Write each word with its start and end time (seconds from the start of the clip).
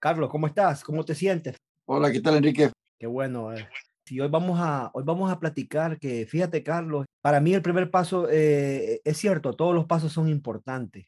Carlos, 0.00 0.30
¿cómo 0.30 0.46
estás? 0.46 0.84
¿Cómo 0.84 1.04
te 1.04 1.14
sientes? 1.14 1.56
Hola, 1.84 2.12
¿qué 2.12 2.20
tal, 2.20 2.36
Enrique? 2.36 2.70
Qué 2.98 3.06
bueno. 3.06 3.52
Eh. 3.52 3.68
Sí, 4.04 4.20
hoy 4.20 4.28
vamos 4.28 4.58
a 4.60 4.90
hoy 4.94 5.02
vamos 5.04 5.30
a 5.30 5.38
platicar 5.38 5.98
que 5.98 6.24
fíjate, 6.24 6.62
Carlos, 6.62 7.04
para 7.20 7.40
mí 7.40 7.52
el 7.52 7.62
primer 7.62 7.90
paso 7.90 8.28
eh, 8.30 9.00
es 9.04 9.18
cierto, 9.18 9.54
todos 9.54 9.74
los 9.74 9.86
pasos 9.86 10.12
son 10.12 10.28
importantes, 10.28 11.06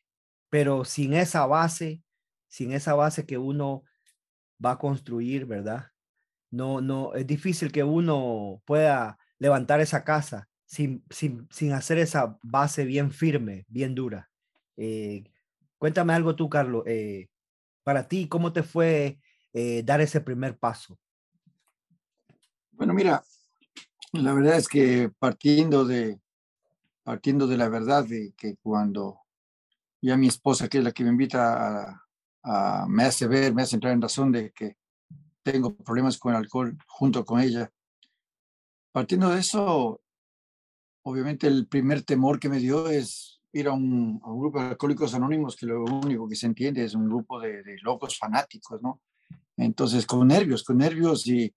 pero 0.50 0.84
sin 0.84 1.14
esa 1.14 1.46
base, 1.46 2.02
sin 2.48 2.72
esa 2.72 2.94
base 2.94 3.24
que 3.24 3.38
uno 3.38 3.84
va 4.62 4.72
a 4.72 4.78
construir, 4.78 5.46
¿verdad? 5.46 5.86
No, 6.50 6.80
no, 6.80 7.14
es 7.14 7.26
difícil 7.26 7.72
que 7.72 7.84
uno 7.84 8.60
pueda 8.66 9.18
levantar 9.38 9.80
esa 9.80 10.04
casa 10.04 10.48
sin, 10.66 11.04
sin, 11.10 11.48
sin 11.50 11.72
hacer 11.72 11.98
esa 11.98 12.38
base 12.42 12.84
bien 12.84 13.12
firme, 13.12 13.64
bien 13.68 13.94
dura. 13.94 14.30
Eh, 14.76 15.24
cuéntame 15.78 16.12
algo 16.12 16.36
tú, 16.36 16.50
Carlos. 16.50 16.82
Eh, 16.86 17.29
para 17.82 18.08
ti, 18.08 18.28
¿cómo 18.28 18.52
te 18.52 18.62
fue 18.62 19.18
eh, 19.52 19.82
dar 19.84 20.00
ese 20.00 20.20
primer 20.20 20.58
paso? 20.58 20.98
Bueno, 22.72 22.94
mira, 22.94 23.22
la 24.12 24.32
verdad 24.32 24.56
es 24.56 24.68
que 24.68 25.10
partiendo 25.18 25.84
de, 25.84 26.20
partiendo 27.02 27.46
de 27.46 27.56
la 27.56 27.68
verdad 27.68 28.04
de 28.04 28.32
que 28.36 28.56
cuando 28.56 29.20
ya 30.00 30.16
mi 30.16 30.28
esposa, 30.28 30.68
que 30.68 30.78
es 30.78 30.84
la 30.84 30.92
que 30.92 31.04
me 31.04 31.10
invita 31.10 32.02
a, 32.42 32.86
me 32.88 33.04
hace 33.04 33.26
ver, 33.26 33.54
me 33.54 33.62
hace 33.62 33.76
entrar 33.76 33.92
en 33.92 34.02
razón 34.02 34.32
de 34.32 34.50
que 34.52 34.76
tengo 35.42 35.76
problemas 35.76 36.18
con 36.18 36.32
el 36.32 36.38
alcohol 36.38 36.76
junto 36.86 37.24
con 37.24 37.40
ella. 37.40 37.70
Partiendo 38.92 39.30
de 39.30 39.40
eso, 39.40 40.00
obviamente 41.02 41.46
el 41.46 41.66
primer 41.66 42.02
temor 42.02 42.40
que 42.40 42.48
me 42.48 42.58
dio 42.58 42.88
es 42.88 43.39
ir 43.52 43.68
a 43.68 43.72
un, 43.72 44.20
grupo 44.20 44.60
de 44.60 44.68
alcohólicos 44.68 45.14
anónimos 45.14 45.56
que 45.56 45.66
lo 45.66 45.84
único 45.84 46.28
que 46.28 46.36
se 46.36 46.46
entiende 46.46 46.84
es 46.84 46.94
un 46.94 47.06
grupo 47.06 47.40
de, 47.40 47.62
locos 47.82 48.18
fanáticos, 48.18 48.80
¿no? 48.82 49.00
Entonces, 49.56 50.06
con 50.06 50.26
nervios, 50.28 50.64
con 50.64 50.78
nervios 50.78 51.26
y, 51.26 51.52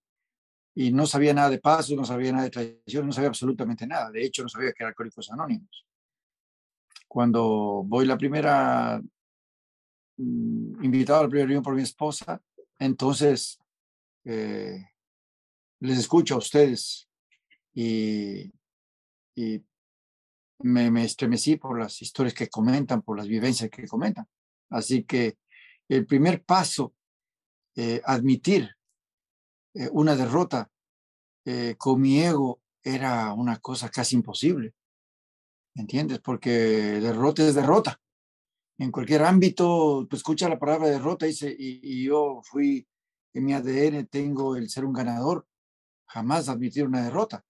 y 0.75 0.91
no 0.91 1.05
sabía 1.05 1.33
nada 1.33 1.49
de 1.49 1.59
pasos, 1.59 1.95
no 1.95 2.05
sabía 2.05 2.31
nada 2.31 2.45
de 2.45 2.49
tradición, 2.49 3.05
no 3.05 3.13
sabía 3.13 3.29
absolutamente 3.29 3.87
nada. 3.87 4.11
De 4.11 4.25
hecho, 4.25 4.43
no 4.43 4.49
sabía 4.49 4.71
que 4.71 4.83
eran 4.83 4.89
alcohólicos 4.89 5.31
anónimos 5.31 5.85
cuando 7.13 7.83
voy 7.85 8.07
la 8.07 8.17
primera, 8.17 8.99
mm, 10.17 10.83
invitado 10.83 11.19
a 11.19 11.23
la 11.23 11.29
primera 11.29 11.45
reunión 11.45 11.63
por 11.63 11.75
mi 11.75 11.83
esposa, 11.83 12.41
entonces 12.79 13.59
eh, 14.25 14.83
les 15.79 15.99
escucho 15.99 16.33
a 16.33 16.39
ustedes 16.39 17.07
y, 17.71 18.51
y 19.35 19.63
me, 20.63 20.89
me, 20.91 21.05
estremecí 21.05 21.57
por 21.57 21.79
las 21.79 22.01
historias 22.01 22.33
que 22.33 22.49
comentan, 22.49 23.01
por 23.01 23.17
las 23.17 23.27
vivencias 23.27 23.69
que 23.69 23.87
comentan. 23.87 24.25
Así 24.69 25.03
que 25.03 25.37
el 25.87 26.05
primer 26.05 26.43
paso, 26.43 26.93
eh, 27.75 28.01
admitir 28.05 28.69
eh, 29.73 29.89
una 29.91 30.15
derrota 30.15 30.69
con 31.77 31.99
mi 31.99 32.21
ego 32.21 32.61
era 32.81 33.33
una 33.33 33.57
cosa 33.59 33.89
casi 33.89 34.15
imposible. 34.15 34.73
¿entiendes? 35.75 36.19
Porque 36.19 36.49
derrota 36.49 37.47
es 37.47 37.55
derrota. 37.55 37.99
En 38.77 38.91
cualquier 38.91 39.23
ámbito, 39.23 40.07
tú 40.09 40.15
escuchas 40.15 40.49
la 40.49 40.59
palabra 40.59 40.89
derrota 40.89 41.25
y, 41.27 42.03
yo 42.03 42.41
fui, 42.43 42.87
en 43.33 43.45
mi 43.45 43.53
ADN 43.53 44.07
tengo 44.07 44.55
el 44.55 44.69
ser 44.69 44.85
un 44.85 44.93
ganador, 44.93 45.47
jamás 46.07 46.49
admitir 46.49 46.85
una 46.85 47.03
derrota. 47.03 47.45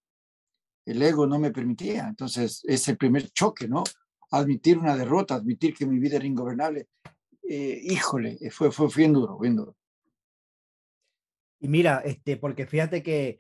El 0.85 1.01
ego 1.01 1.25
no 1.27 1.39
me 1.39 1.51
permitía. 1.51 2.07
Entonces, 2.07 2.63
es 2.65 2.87
el 2.87 2.97
primer 2.97 3.29
choque, 3.31 3.67
¿no? 3.67 3.83
Admitir 4.31 4.77
una 4.77 4.95
derrota, 4.95 5.35
admitir 5.35 5.73
que 5.73 5.85
mi 5.85 5.99
vida 5.99 6.17
era 6.17 6.25
ingobernable. 6.25 6.87
Eh, 7.47 7.81
híjole, 7.83 8.37
fue, 8.51 8.71
fue 8.71 8.87
bien 8.95 9.13
duro, 9.13 9.37
bien 9.37 9.55
duro. 9.55 9.75
Y 11.59 11.67
mira, 11.67 12.01
este, 12.03 12.35
porque 12.35 12.65
fíjate 12.65 13.03
que 13.03 13.39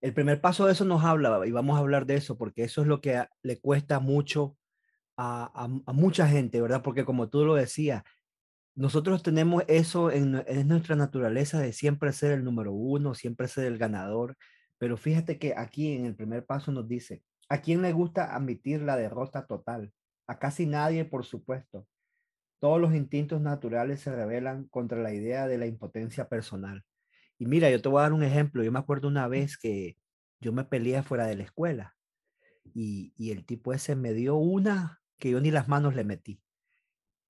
el 0.00 0.12
primer 0.12 0.40
paso 0.40 0.66
de 0.66 0.72
eso 0.72 0.84
nos 0.84 1.04
habla, 1.04 1.46
y 1.46 1.52
vamos 1.52 1.76
a 1.76 1.78
hablar 1.78 2.06
de 2.06 2.16
eso, 2.16 2.36
porque 2.36 2.64
eso 2.64 2.82
es 2.82 2.88
lo 2.88 3.00
que 3.00 3.24
le 3.42 3.60
cuesta 3.60 4.00
mucho 4.00 4.58
a, 5.16 5.68
mucha 5.92 6.26
gente, 6.26 6.60
¿verdad? 6.60 6.82
Porque 6.82 7.04
como 7.04 7.28
tú 7.28 7.44
lo 7.44 7.54
decías, 7.54 8.02
nosotros 8.74 9.22
tenemos 9.22 9.62
eso 9.68 10.10
en, 10.10 10.42
en, 10.48 10.66
nuestra 10.66 10.96
naturaleza 10.96 11.60
de 11.60 11.72
siempre 11.72 12.12
ser 12.12 12.32
el 12.32 12.42
número 12.42 12.72
uno, 12.72 13.14
siempre 13.14 13.46
ser 13.46 13.66
el 13.66 13.78
ganador, 13.78 14.36
pero 14.82 14.96
fíjate 14.96 15.38
que 15.38 15.54
aquí 15.56 15.92
en 15.92 16.06
el 16.06 16.16
primer 16.16 16.44
paso 16.44 16.72
nos 16.72 16.88
dice, 16.88 17.22
¿a 17.48 17.60
quién 17.62 17.82
le 17.82 17.92
gusta 17.92 18.34
admitir 18.34 18.82
la 18.82 18.96
derrota 18.96 19.46
total? 19.46 19.92
A 20.26 20.40
casi 20.40 20.66
nadie, 20.66 21.04
por 21.04 21.24
supuesto. 21.24 21.86
Todos 22.58 22.80
los 22.80 22.92
instintos 22.92 23.40
naturales 23.40 24.00
se 24.00 24.12
rebelan 24.12 24.64
contra 24.64 25.00
la 25.00 25.14
idea 25.14 25.46
de 25.46 25.56
la 25.56 25.66
impotencia 25.66 26.28
personal. 26.28 26.82
Y 27.38 27.46
mira, 27.46 27.70
yo 27.70 27.80
te 27.80 27.88
voy 27.88 28.00
a 28.00 28.02
dar 28.02 28.12
un 28.12 28.24
ejemplo. 28.24 28.64
Yo 28.64 28.72
me 28.72 28.80
acuerdo 28.80 29.06
una 29.06 29.28
vez 29.28 29.56
que 29.56 29.98
yo 30.40 30.52
me 30.52 30.64
peleé 30.64 31.04
fuera 31.04 31.26
de 31.26 31.36
la 31.36 31.44
escuela 31.44 31.94
y, 32.74 33.14
y 33.16 33.30
el 33.30 33.46
tipo 33.46 33.72
ese 33.72 33.94
me 33.94 34.12
dio 34.12 34.34
una 34.34 35.00
que 35.20 35.30
yo 35.30 35.40
ni 35.40 35.52
las 35.52 35.68
manos 35.68 35.94
le 35.94 36.02
metí. 36.02 36.42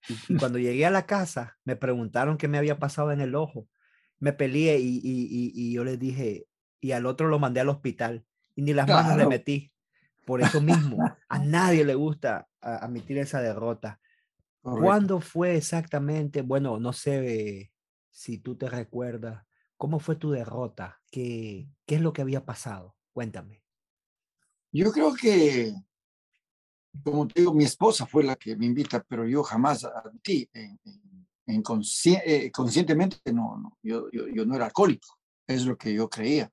Y, 0.09 0.37
cuando 0.39 0.59
llegué 0.59 0.87
a 0.87 0.91
la 0.91 1.05
casa, 1.05 1.59
me 1.67 1.77
preguntaron 1.77 2.39
qué 2.39 2.49
me 2.49 2.57
había 2.57 2.79
pasado 2.79 3.13
en 3.13 3.21
el 3.21 3.35
ojo. 3.35 3.69
Me 4.21 4.33
peleé 4.33 4.79
y, 4.79 5.03
y, 5.05 5.53
y 5.55 5.75
yo 5.75 5.85
les 5.85 5.99
dije, 5.99 6.47
y 6.83 6.93
al 6.93 7.07
otro 7.07 7.29
lo 7.29 7.39
mandé 7.39 7.61
al 7.61 7.71
hospital 7.71 8.27
y 8.55 8.61
ni 8.61 8.75
las 8.75 8.87
manos 8.87 9.17
le 9.17 9.27
metí. 9.27 9.73
Por 10.27 10.43
eso 10.43 10.61
mismo, 10.61 10.99
a 11.29 11.39
nadie 11.39 11.87
le 11.87 11.95
gusta 11.95 12.49
admitir 12.61 13.17
esa 13.17 13.41
derrota. 13.41 14.01
¿Cuándo 14.61 15.21
fue 15.21 15.57
exactamente? 15.57 16.43
Bueno, 16.43 16.79
no 16.79 16.93
sé 16.93 17.73
si 18.11 18.39
tú 18.39 18.57
te 18.57 18.69
recuerdas, 18.69 19.45
¿Cómo 19.83 19.99
fue 19.99 20.15
tu 20.15 20.31
derrota? 20.31 21.03
¿Qué, 21.11 21.69
¿Qué 21.85 21.97
es 21.97 22.01
lo 22.01 22.13
que 22.13 22.23
había 22.23 22.45
pasado? 22.45 22.95
Cuéntame. 23.13 23.65
Yo 24.71 24.93
creo 24.93 25.13
que, 25.13 25.75
como 27.03 27.27
te 27.27 27.41
digo, 27.41 27.53
mi 27.53 27.65
esposa 27.65 28.07
fue 28.07 28.23
la 28.23 28.37
que 28.37 28.55
me 28.55 28.67
invita, 28.67 29.03
pero 29.03 29.27
yo 29.27 29.43
jamás 29.43 29.83
admití, 29.83 30.49
en, 30.53 30.79
en 31.47 31.63
eh, 32.25 32.51
conscientemente, 32.53 33.33
no, 33.33 33.59
no 33.59 33.77
yo, 33.83 34.09
yo, 34.13 34.47
no 34.47 34.55
era 34.55 34.67
alcohólico, 34.67 35.19
es 35.49 35.67
lo 35.67 35.77
que 35.77 35.93
yo 35.93 36.09
creía. 36.09 36.49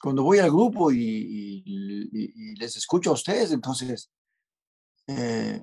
Cuando 0.00 0.22
voy 0.22 0.38
al 0.38 0.50
grupo 0.50 0.92
y, 0.92 2.54
les 2.58 2.76
escucho 2.76 3.10
a 3.10 3.14
ustedes, 3.14 3.52
entonces 3.52 4.10
eh, 5.06 5.62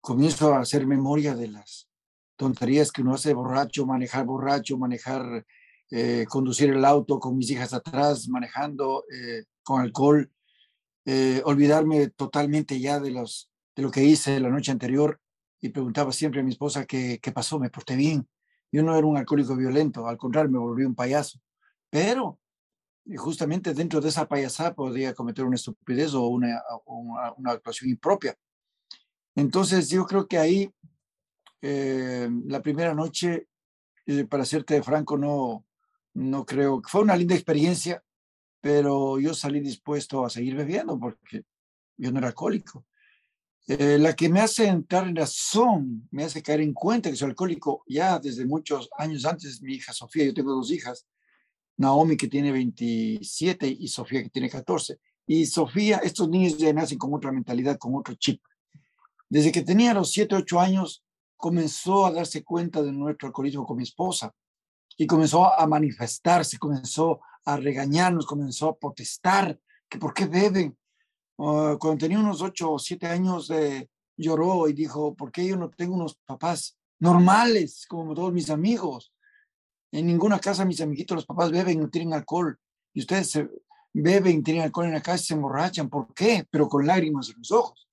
comienzo 0.00 0.54
a 0.54 0.60
hacer 0.60 0.86
memoria 0.86 1.34
de 1.34 1.48
las 1.48 1.88
tonterías 2.36 2.90
que 2.92 3.02
uno 3.02 3.14
hace 3.14 3.32
borracho, 3.34 3.86
manejar 3.86 4.24
borracho, 4.24 4.76
manejar 4.76 5.46
eh, 5.90 6.26
conducir 6.28 6.70
el 6.70 6.84
auto 6.84 7.18
con 7.18 7.36
mis 7.36 7.50
hijas 7.50 7.72
atrás, 7.72 8.28
manejando 8.28 9.04
eh, 9.12 9.44
con 9.62 9.80
alcohol, 9.80 10.30
olvidarme 11.44 12.08
totalmente 12.08 12.80
ya 12.80 12.98
de 12.98 13.10
lo 13.10 13.90
que 13.90 14.04
hice 14.04 14.40
la 14.40 14.48
noche 14.48 14.72
anterior 14.72 15.20
y 15.60 15.68
preguntaba 15.68 16.12
siempre 16.12 16.40
a 16.40 16.44
mi 16.44 16.50
esposa 16.50 16.86
qué, 16.86 17.18
qué 17.22 17.30
pasó, 17.30 17.58
me 17.58 17.70
porté 17.70 17.94
bien. 17.96 18.26
Yo 18.72 18.82
no 18.82 18.96
era 18.96 19.06
un 19.06 19.18
alcohólico 19.18 19.54
violento, 19.54 20.08
al 20.08 20.16
contrario, 20.16 20.50
me 20.50 20.58
volví 20.58 20.84
un 20.84 20.94
payaso. 20.94 21.38
Pero 21.90 22.40
justamente 23.16 23.74
dentro 23.74 24.00
de 24.00 24.08
esa 24.08 24.26
payasada 24.26 24.74
podría 24.74 25.14
cometer 25.14 25.44
una 25.44 25.56
estupidez 25.56 26.14
o 26.14 26.26
una, 26.28 26.62
una, 26.86 27.50
actuación 27.52 27.90
impropia. 27.90 28.36
Entonces 29.34 29.90
yo 29.90 30.06
creo 30.06 30.26
que 30.26 30.38
ahí, 30.38 30.72
la 31.60 32.62
primera 32.62 32.94
noche, 32.94 33.48
para 34.28 34.44
serte 34.44 34.82
franco, 34.82 35.18
no, 35.18 35.64
no 36.14 36.46
creo, 36.46 36.80
fue 36.86 37.02
una 37.02 37.16
linda 37.16 37.34
experiencia, 37.34 38.02
pero 38.60 39.18
yo 39.18 39.34
salí 39.34 39.60
dispuesto 39.60 40.24
a 40.24 40.30
seguir 40.30 40.54
bebiendo 40.56 40.98
porque 40.98 41.44
yo 41.96 42.10
no 42.10 42.18
era 42.18 42.28
alcohólico. 42.28 42.86
Eh, 43.66 43.98
la 43.98 44.14
que 44.14 44.28
me 44.28 44.40
hace 44.40 44.66
entrar 44.66 45.08
en 45.08 45.16
razón, 45.16 46.06
me 46.10 46.24
hace 46.24 46.42
caer 46.42 46.60
en 46.60 46.74
cuenta 46.74 47.10
que 47.10 47.16
soy 47.16 47.30
alcohólico 47.30 47.82
ya 47.88 48.18
desde 48.18 48.44
muchos 48.44 48.90
años 48.98 49.24
antes, 49.24 49.62
mi 49.62 49.74
hija 49.74 49.92
Sofía, 49.92 50.26
yo 50.26 50.34
tengo 50.34 50.52
dos 50.52 50.70
hijas, 50.70 51.06
Naomi 51.76 52.16
que 52.16 52.28
tiene 52.28 52.52
27 52.52 53.66
y 53.68 53.88
Sofía 53.88 54.22
que 54.22 54.30
tiene 54.30 54.48
14. 54.48 54.98
Y 55.26 55.46
Sofía, 55.46 55.98
estos 55.98 56.28
niños 56.28 56.58
ya 56.58 56.72
nacen 56.72 56.98
con 56.98 57.12
otra 57.14 57.32
mentalidad, 57.32 57.78
con 57.78 57.94
otro 57.94 58.14
chip. 58.14 58.42
Desde 59.28 59.50
que 59.50 59.62
tenía 59.62 59.94
los 59.94 60.12
7, 60.12 60.34
8 60.36 60.60
años, 60.60 61.02
comenzó 61.36 62.06
a 62.06 62.12
darse 62.12 62.44
cuenta 62.44 62.82
de 62.82 62.92
nuestro 62.92 63.28
alcoholismo 63.28 63.66
con 63.66 63.76
mi 63.76 63.82
esposa 63.82 64.34
y 64.96 65.06
comenzó 65.06 65.52
a 65.52 65.66
manifestarse, 65.66 66.58
comenzó 66.58 67.20
a 67.44 67.56
regañarnos, 67.56 68.26
comenzó 68.26 68.68
a 68.68 68.76
protestar, 68.76 69.58
que 69.88 69.98
por 69.98 70.14
qué 70.14 70.26
beben. 70.26 70.76
Ah, 71.38 71.76
cuando 71.78 71.98
tenía 71.98 72.18
unos 72.18 72.40
ocho 72.40 72.72
o 72.72 72.78
siete 72.78 73.06
años, 73.06 73.50
eh, 73.50 73.88
lloró 74.16 74.68
y 74.68 74.72
dijo, 74.72 75.14
¿por 75.14 75.32
qué 75.32 75.46
yo 75.46 75.56
no 75.56 75.70
tengo 75.70 75.94
unos 75.94 76.16
papás 76.24 76.76
normales 77.00 77.86
como 77.88 78.14
todos 78.14 78.32
mis 78.32 78.50
amigos? 78.50 79.12
En 79.94 80.06
ninguna 80.06 80.40
casa 80.40 80.64
mis 80.64 80.80
amiguitos, 80.80 81.14
los 81.14 81.24
papás 81.24 81.52
beben, 81.52 81.78
no 81.78 81.88
tienen 81.88 82.14
alcohol. 82.14 82.58
Y 82.92 83.00
ustedes 83.00 83.30
se 83.30 83.48
beben, 83.92 84.42
tienen 84.42 84.64
alcohol 84.64 84.86
en 84.86 84.94
la 84.94 85.00
casa 85.00 85.22
y 85.22 85.26
se 85.26 85.34
emborrachan. 85.34 85.88
¿Por 85.88 86.12
qué? 86.12 86.44
Pero 86.50 86.68
con 86.68 86.84
lágrimas 86.84 87.28
en 87.28 87.36
los 87.38 87.52
ojos. 87.52 87.88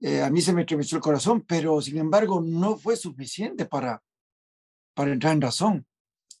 Eh, 0.00 0.20
a 0.20 0.30
mí 0.30 0.40
se 0.40 0.52
me 0.52 0.62
estremeció 0.62 0.96
el 0.96 1.02
corazón, 1.02 1.44
pero 1.46 1.80
sin 1.80 1.98
embargo 1.98 2.40
no 2.40 2.76
fue 2.76 2.96
suficiente 2.96 3.66
para, 3.66 4.02
para 4.94 5.12
entrar 5.12 5.32
en 5.32 5.42
razón. 5.42 5.86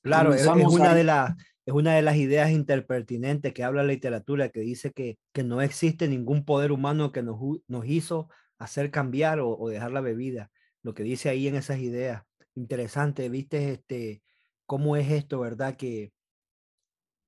Claro, 0.02 0.34
es, 0.34 0.44
una 0.46 0.94
de 0.96 1.04
las, 1.04 1.36
es 1.64 1.72
una 1.72 1.94
de 1.94 2.02
las 2.02 2.16
ideas 2.16 2.50
interpertinentes 2.50 3.52
que 3.52 3.62
habla 3.62 3.84
la 3.84 3.92
literatura, 3.92 4.48
que 4.48 4.60
dice 4.60 4.90
que, 4.90 5.16
que 5.32 5.44
no 5.44 5.62
existe 5.62 6.08
ningún 6.08 6.44
poder 6.44 6.72
humano 6.72 7.12
que 7.12 7.22
nos, 7.22 7.38
nos 7.68 7.86
hizo 7.86 8.28
hacer 8.58 8.90
cambiar 8.90 9.38
o, 9.40 9.68
dejar 9.68 9.92
la 9.92 10.00
bebida. 10.00 10.50
Lo 10.82 10.92
que 10.92 11.04
dice 11.04 11.28
ahí 11.28 11.46
en 11.46 11.54
esas 11.54 11.78
ideas. 11.78 12.24
Interesante, 12.56 13.28
viste 13.28 13.72
este, 13.72 14.22
cómo 14.70 14.94
es 14.94 15.10
esto, 15.10 15.40
¿verdad? 15.40 15.74
Que, 15.76 16.12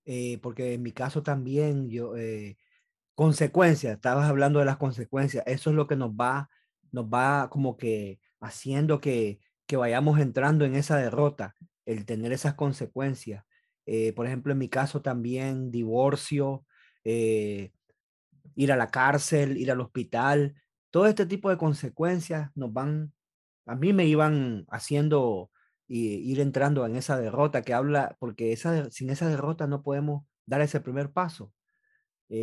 eh, 0.04 0.38
porque 0.42 0.74
en 0.74 0.82
mi 0.84 0.92
caso 0.92 1.24
también, 1.24 1.90
yo, 1.90 2.16
eh, 2.16 2.56
consecuencias, 3.16 3.94
estabas 3.94 4.30
hablando 4.30 4.60
de 4.60 4.64
las 4.64 4.76
consecuencias, 4.76 5.42
eso 5.48 5.70
es 5.70 5.74
lo 5.74 5.88
que 5.88 5.96
nos 5.96 6.12
va, 6.12 6.48
nos 6.92 7.06
va 7.06 7.50
como 7.50 7.76
que 7.76 8.20
haciendo 8.40 9.00
que, 9.00 9.40
que 9.66 9.76
vayamos 9.76 10.20
entrando 10.20 10.64
en 10.64 10.76
esa 10.76 10.98
derrota, 10.98 11.56
el 11.84 12.06
tener 12.06 12.30
esas 12.32 12.54
consecuencias. 12.54 13.44
Eh, 13.86 14.12
por 14.12 14.26
ejemplo, 14.26 14.52
en 14.52 14.58
mi 14.58 14.68
caso 14.68 15.02
también 15.02 15.72
divorcio, 15.72 16.64
ir 17.02 17.72
a 18.70 18.76
la 18.76 18.86
cárcel, 18.86 19.56
ir 19.56 19.72
al 19.72 19.80
hospital, 19.80 20.54
todo 20.92 21.06
este 21.06 21.26
tipo 21.26 21.50
de 21.50 21.56
consecuencias 21.56 22.52
nos 22.54 22.72
van, 22.72 23.12
a 23.66 23.74
mí 23.74 23.92
me 23.92 24.06
iban 24.06 24.64
haciendo 24.70 25.50
y 25.86 26.14
ir 26.30 26.40
entrando 26.40 26.86
en 26.86 26.96
esa 26.96 27.18
derrota 27.18 27.62
que 27.62 27.74
habla, 27.74 28.16
porque 28.18 28.52
esa, 28.52 28.90
sin 28.90 29.10
esa 29.10 29.28
derrota 29.28 29.66
no 29.66 29.82
podemos 29.82 30.24
dar 30.46 30.60
ese 30.60 30.80
primer 30.80 31.10
paso. 31.10 31.52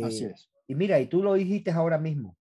Así 0.02 0.24
eh, 0.24 0.32
es. 0.34 0.50
Y 0.68 0.74
mira, 0.74 1.00
y 1.00 1.06
tú 1.06 1.22
lo 1.22 1.34
dijiste 1.34 1.70
ahora 1.70 1.98
mismo. 1.98 2.36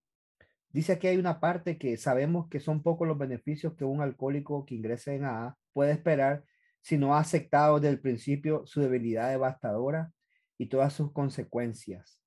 Dice 0.72 1.00
que 1.00 1.08
hay 1.08 1.18
una 1.18 1.40
parte 1.40 1.80
que 1.80 1.98
sabemos 1.98 2.48
que 2.48 2.60
son 2.60 2.84
pocos 2.84 3.08
los 3.08 3.18
beneficios 3.18 3.74
que 3.74 3.86
un 3.86 4.02
alcohólico 4.02 4.66
que 4.66 4.76
ingrese 4.76 5.16
en 5.16 5.26
AA 5.26 5.58
puede 5.74 5.92
esperar 5.92 6.44
si 6.82 6.98
no 6.98 7.16
ha 7.16 7.20
aceptado 7.20 7.80
desde 7.80 7.94
el 7.94 8.02
principio 8.02 8.66
su 8.66 8.82
debilidad 8.82 9.30
devastadora 9.30 10.12
y 10.58 10.68
todas 10.68 10.94
sus 10.94 11.12
consecuencias. 11.12 12.20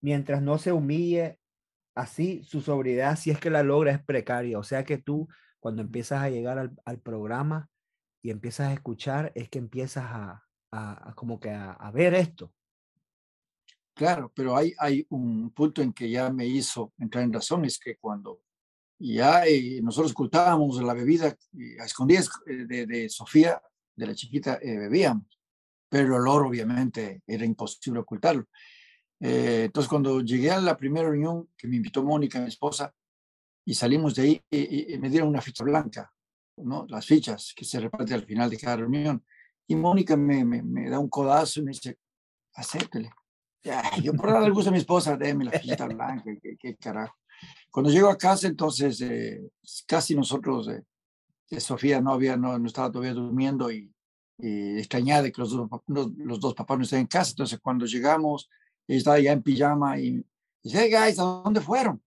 Mientras 0.00 0.40
no 0.40 0.58
se 0.58 0.72
humille 0.72 1.38
así, 1.94 2.42
su 2.44 2.60
sobriedad, 2.60 3.16
si 3.16 3.30
es 3.30 3.40
que 3.40 3.50
la 3.50 3.62
logra, 3.62 3.92
es 3.92 4.04
precaria. 4.04 4.58
O 4.58 4.62
sea 4.62 4.84
que 4.84 4.98
tú, 4.98 5.28
cuando 5.58 5.82
empiezas 5.82 6.22
a 6.22 6.30
llegar 6.30 6.70
al, 6.84 7.00
programa 7.00 7.69
y 8.22 8.30
empiezas 8.30 8.68
a 8.68 8.72
escuchar, 8.72 9.32
es 9.34 9.48
que 9.48 9.58
empiezas 9.58 10.04
a, 10.06 10.44
como 11.14 11.40
que 11.40 11.50
a 11.50 11.90
ver 11.92 12.14
esto. 12.14 12.52
Claro, 14.00 14.32
pero 14.34 14.56
hay, 14.56 14.72
hay 14.78 15.06
un 15.10 15.50
punto 15.50 15.82
en 15.82 15.92
que 15.92 16.08
ya 16.08 16.30
me 16.30 16.46
hizo 16.46 16.94
entrar 16.96 17.22
en 17.22 17.34
razón, 17.34 17.66
es 17.66 17.78
que 17.78 17.96
cuando 17.96 18.40
ya 18.98 19.44
eh, 19.46 19.80
nosotros 19.82 20.12
ocultábamos 20.12 20.80
la 20.82 20.94
bebida 20.94 21.36
a 21.78 21.84
escondidas 21.84 22.30
eh, 22.46 22.64
de, 22.66 22.86
de, 22.86 23.08
Sofía, 23.10 23.60
de 23.94 24.06
la 24.06 24.14
chiquita, 24.14 24.58
eh, 24.62 24.78
bebíamos, 24.78 25.26
pero 25.86 26.06
el 26.06 26.12
olor 26.12 26.46
obviamente 26.46 27.22
era 27.26 27.44
imposible 27.44 28.00
ocultarlo. 28.00 28.46
entonces 29.18 29.88
cuando 29.88 30.22
llegué 30.22 30.50
a 30.50 30.60
la 30.62 30.78
primera 30.78 31.10
reunión 31.10 31.50
que 31.54 31.68
me 31.68 31.76
invitó 31.76 32.02
Mónica, 32.02 32.40
mi 32.40 32.48
esposa, 32.48 32.94
y 33.66 33.74
salimos 33.74 34.14
de 34.14 34.22
ahí, 34.22 34.42
me 34.98 35.10
dieron 35.10 35.28
una 35.28 35.42
ficha 35.42 35.62
blanca, 35.62 36.10
¿no? 36.64 36.86
las 36.88 37.06
fichas 37.06 37.52
que 37.56 37.64
se 37.64 37.80
reparten 37.80 38.14
al 38.14 38.24
final 38.24 38.50
de 38.50 38.58
cada 38.58 38.76
reunión. 38.76 39.24
Y 39.66 39.76
Mónica 39.76 40.16
me, 40.16 40.44
me, 40.44 40.62
me 40.62 40.90
da 40.90 40.98
un 40.98 41.08
codazo 41.08 41.60
y 41.60 41.64
me 41.64 41.70
dice, 41.72 41.98
acéptele 42.54 43.10
yo 44.02 44.14
por 44.14 44.32
darle 44.32 44.50
gusto 44.50 44.70
a 44.70 44.72
mi 44.72 44.78
esposa, 44.78 45.16
déme 45.16 45.44
la 45.44 45.52
fichita 45.52 45.86
blanca, 45.86 46.30
qué, 46.58 46.76
carajo. 46.76 47.14
Cuando 47.70 47.90
llego 47.90 48.08
a 48.08 48.18
casa, 48.18 48.46
entonces 48.46 49.00
eh, 49.02 49.40
casi 49.86 50.14
nosotros, 50.14 50.68
eh, 50.68 51.60
Sofía 51.60 52.00
no, 52.00 52.12
había, 52.12 52.36
no, 52.36 52.56
estaba 52.66 52.90
todavía 52.90 53.14
durmiendo 53.14 53.70
y, 53.70 53.92
y 54.38 54.72
de 54.72 54.86
que 54.88 55.32
los 55.36 55.50
dos, 55.50 55.68
los, 55.86 56.40
dos 56.40 56.54
papás 56.54 56.78
no 56.78 56.84
estén 56.84 57.00
en 57.00 57.06
casa. 57.06 57.30
Entonces 57.30 57.58
cuando 57.60 57.86
llegamos, 57.86 58.48
ella 58.86 58.98
estaba 58.98 59.18
ya 59.20 59.32
en 59.32 59.42
pijama 59.42 59.98
y 59.98 60.24
dice, 60.62 60.88
hey 60.90 61.14
¿a 61.18 61.22
dónde 61.22 61.60
fueron? 61.60 62.02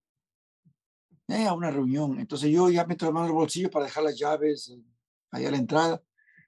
Eh, 1.27 1.47
a 1.47 1.53
una 1.53 1.71
reunión. 1.71 2.19
Entonces 2.19 2.51
yo 2.51 2.69
ya 2.69 2.85
meto 2.85 3.05
la 3.05 3.11
mano 3.11 3.25
en 3.25 3.31
el 3.31 3.35
bolsillo 3.35 3.69
para 3.69 3.85
dejar 3.85 4.03
las 4.03 4.17
llaves 4.17 4.69
eh, 4.69 4.83
ahí 5.31 5.45
a 5.45 5.51
la 5.51 5.57
entrada 5.57 6.01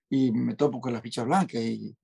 y 0.09 0.31
me 0.31 0.55
topo 0.55 0.79
con 0.81 0.93
la 0.93 1.01
ficha 1.01 1.23
blanca 1.23 1.59
y 1.59 1.95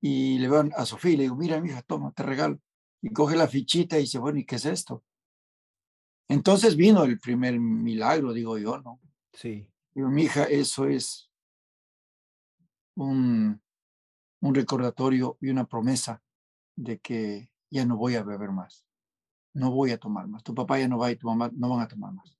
y 0.00 0.38
le 0.38 0.48
van 0.48 0.72
a 0.76 0.86
Sofía 0.86 1.12
y 1.12 1.16
le 1.16 1.22
digo, 1.24 1.36
mira, 1.36 1.60
mi 1.60 1.70
hija, 1.70 1.82
toma, 1.82 2.12
te 2.12 2.22
regalo. 2.22 2.60
Y 3.02 3.12
coge 3.12 3.36
la 3.36 3.48
fichita 3.48 3.98
y 3.98 4.02
dice, 4.02 4.18
bueno, 4.18 4.38
¿y 4.38 4.44
qué 4.44 4.56
es 4.56 4.64
esto? 4.64 5.04
Entonces 6.28 6.76
vino 6.76 7.04
el 7.04 7.18
primer 7.18 7.58
milagro, 7.58 8.32
digo 8.32 8.58
yo, 8.58 8.78
¿no? 8.78 9.00
Sí. 9.32 9.68
Digo, 9.94 10.08
mi 10.08 10.24
hija, 10.24 10.44
eso 10.44 10.86
es 10.86 11.30
un, 12.96 13.60
un 14.40 14.54
recordatorio 14.54 15.38
y 15.40 15.48
una 15.48 15.66
promesa 15.66 16.22
de 16.76 16.98
que 16.98 17.50
ya 17.70 17.84
no 17.84 17.96
voy 17.96 18.16
a 18.16 18.22
beber 18.22 18.50
más, 18.50 18.84
no 19.58 19.70
voy 19.70 19.90
a 19.90 19.98
tomar 19.98 20.26
más, 20.28 20.42
tu 20.42 20.54
papá 20.54 20.78
ya 20.78 20.88
no 20.88 20.98
va 20.98 21.10
y 21.10 21.16
tu 21.16 21.26
mamá 21.26 21.50
no 21.54 21.68
van 21.68 21.80
a 21.80 21.88
tomar 21.88 22.12
más. 22.12 22.36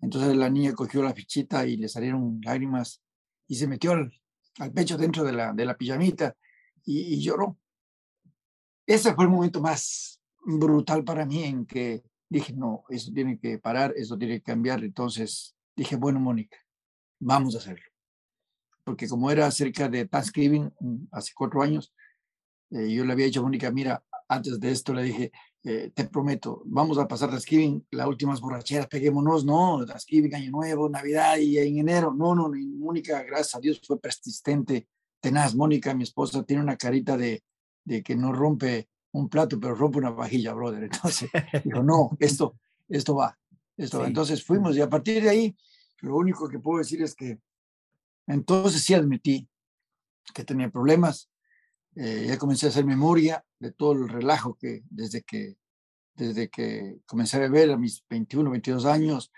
Entonces 0.00 0.36
la 0.36 0.48
niña 0.48 0.72
cogió 0.74 1.02
la 1.02 1.14
fichita 1.14 1.66
y 1.66 1.76
le 1.76 1.88
salieron 1.88 2.40
lágrimas 2.42 3.02
y 3.46 3.56
se 3.56 3.66
metió 3.66 3.92
al, 3.92 4.12
al 4.58 4.72
pecho 4.72 4.96
dentro 4.96 5.24
de 5.24 5.32
la, 5.32 5.52
de 5.52 5.64
la 5.64 5.76
pijamita 5.76 6.36
y, 6.84 7.20
lloró. 7.20 7.58
Ese 8.86 9.14
fue 9.14 9.24
el 9.24 9.30
momento 9.30 9.60
más 9.60 10.20
brutal 10.44 11.04
para 11.04 11.26
mí 11.26 11.44
en 11.44 11.66
que 11.66 12.02
dije, 12.28 12.54
no, 12.54 12.84
eso 12.88 13.12
tiene 13.12 13.38
que 13.38 13.58
parar, 13.58 13.92
eso 13.96 14.16
tiene 14.16 14.38
que 14.38 14.44
cambiar. 14.44 14.82
Entonces 14.82 15.54
dije, 15.76 15.96
bueno, 15.96 16.18
Mónica, 16.18 16.56
vamos 17.18 17.54
a 17.54 17.58
hacerlo. 17.58 17.84
Porque 18.84 19.06
como 19.06 19.30
era 19.30 19.50
cerca 19.50 19.88
de 19.88 20.06
Thanksgiving, 20.06 20.72
mm, 20.80 21.08
hace 21.12 21.32
cuatro 21.34 21.62
años, 21.62 21.92
eh, 22.70 22.90
yo 22.90 23.04
le 23.04 23.12
había 23.12 23.26
dicho 23.26 23.40
a 23.40 23.42
Mónica, 23.42 23.70
mira, 23.70 24.02
antes 24.28 24.58
de 24.58 24.70
esto 24.70 24.94
le 24.94 25.02
dije, 25.02 25.32
eh, 25.64 25.90
te 25.94 26.04
prometo, 26.04 26.62
vamos 26.66 26.98
a 26.98 27.08
pasar 27.08 27.30
Thanksgiving, 27.30 27.86
las 27.90 28.06
últimas 28.06 28.40
borracheras, 28.40 28.86
peguémonos, 28.86 29.44
no, 29.44 29.84
Thanksgiving, 29.84 30.34
Año 30.34 30.50
Nuevo, 30.50 30.88
Navidad 30.88 31.36
y 31.38 31.58
en 31.58 31.78
enero, 31.78 32.14
no, 32.14 32.34
no, 32.34 32.50
Mónica, 32.78 33.22
gracias 33.22 33.56
a 33.56 33.60
Dios, 33.60 33.80
fue 33.84 34.00
persistente 34.00 34.88
tenaz. 35.20 35.54
Mónica, 35.54 35.94
mi 35.94 36.04
esposa, 36.04 36.42
tiene 36.44 36.62
una 36.62 36.76
carita 36.76 37.16
de, 37.16 37.42
de 37.84 38.02
que 38.02 38.16
no 38.16 38.32
rompe 38.32 38.88
un 39.12 39.28
plato, 39.28 39.58
pero 39.58 39.74
rompe 39.74 39.98
una 39.98 40.10
vajilla, 40.10 40.52
brother. 40.54 40.82
Entonces, 40.92 41.30
dijo, 41.64 41.82
no, 41.82 42.10
esto, 42.20 42.56
esto 42.88 43.16
va. 43.16 43.38
Esto 43.76 44.04
Entonces 44.04 44.44
fuimos 44.44 44.76
y 44.76 44.80
a 44.80 44.88
partir 44.88 45.22
de 45.22 45.30
ahí, 45.30 45.56
lo 46.00 46.16
único 46.16 46.48
que 46.48 46.58
puedo 46.58 46.78
decir 46.78 47.00
es 47.00 47.14
que 47.14 47.38
entonces 48.26 48.82
sí 48.82 48.92
admití 48.92 49.48
que 50.34 50.44
tenía 50.44 50.68
problemas. 50.68 51.30
Eh, 52.00 52.26
ya 52.28 52.38
comencé 52.38 52.66
a 52.66 52.68
hacer 52.68 52.84
memoria 52.84 53.44
de 53.58 53.72
todo 53.72 53.90
el 53.90 54.08
relajo 54.08 54.54
que 54.54 54.82
desde 54.88 55.22
que, 55.22 55.56
desde 56.14 56.48
que 56.48 57.00
comencé 57.06 57.38
a 57.38 57.40
beber 57.40 57.72
a 57.72 57.76
mis 57.76 58.04
21, 58.08 58.48
22 58.50 58.84
años, 58.84 59.32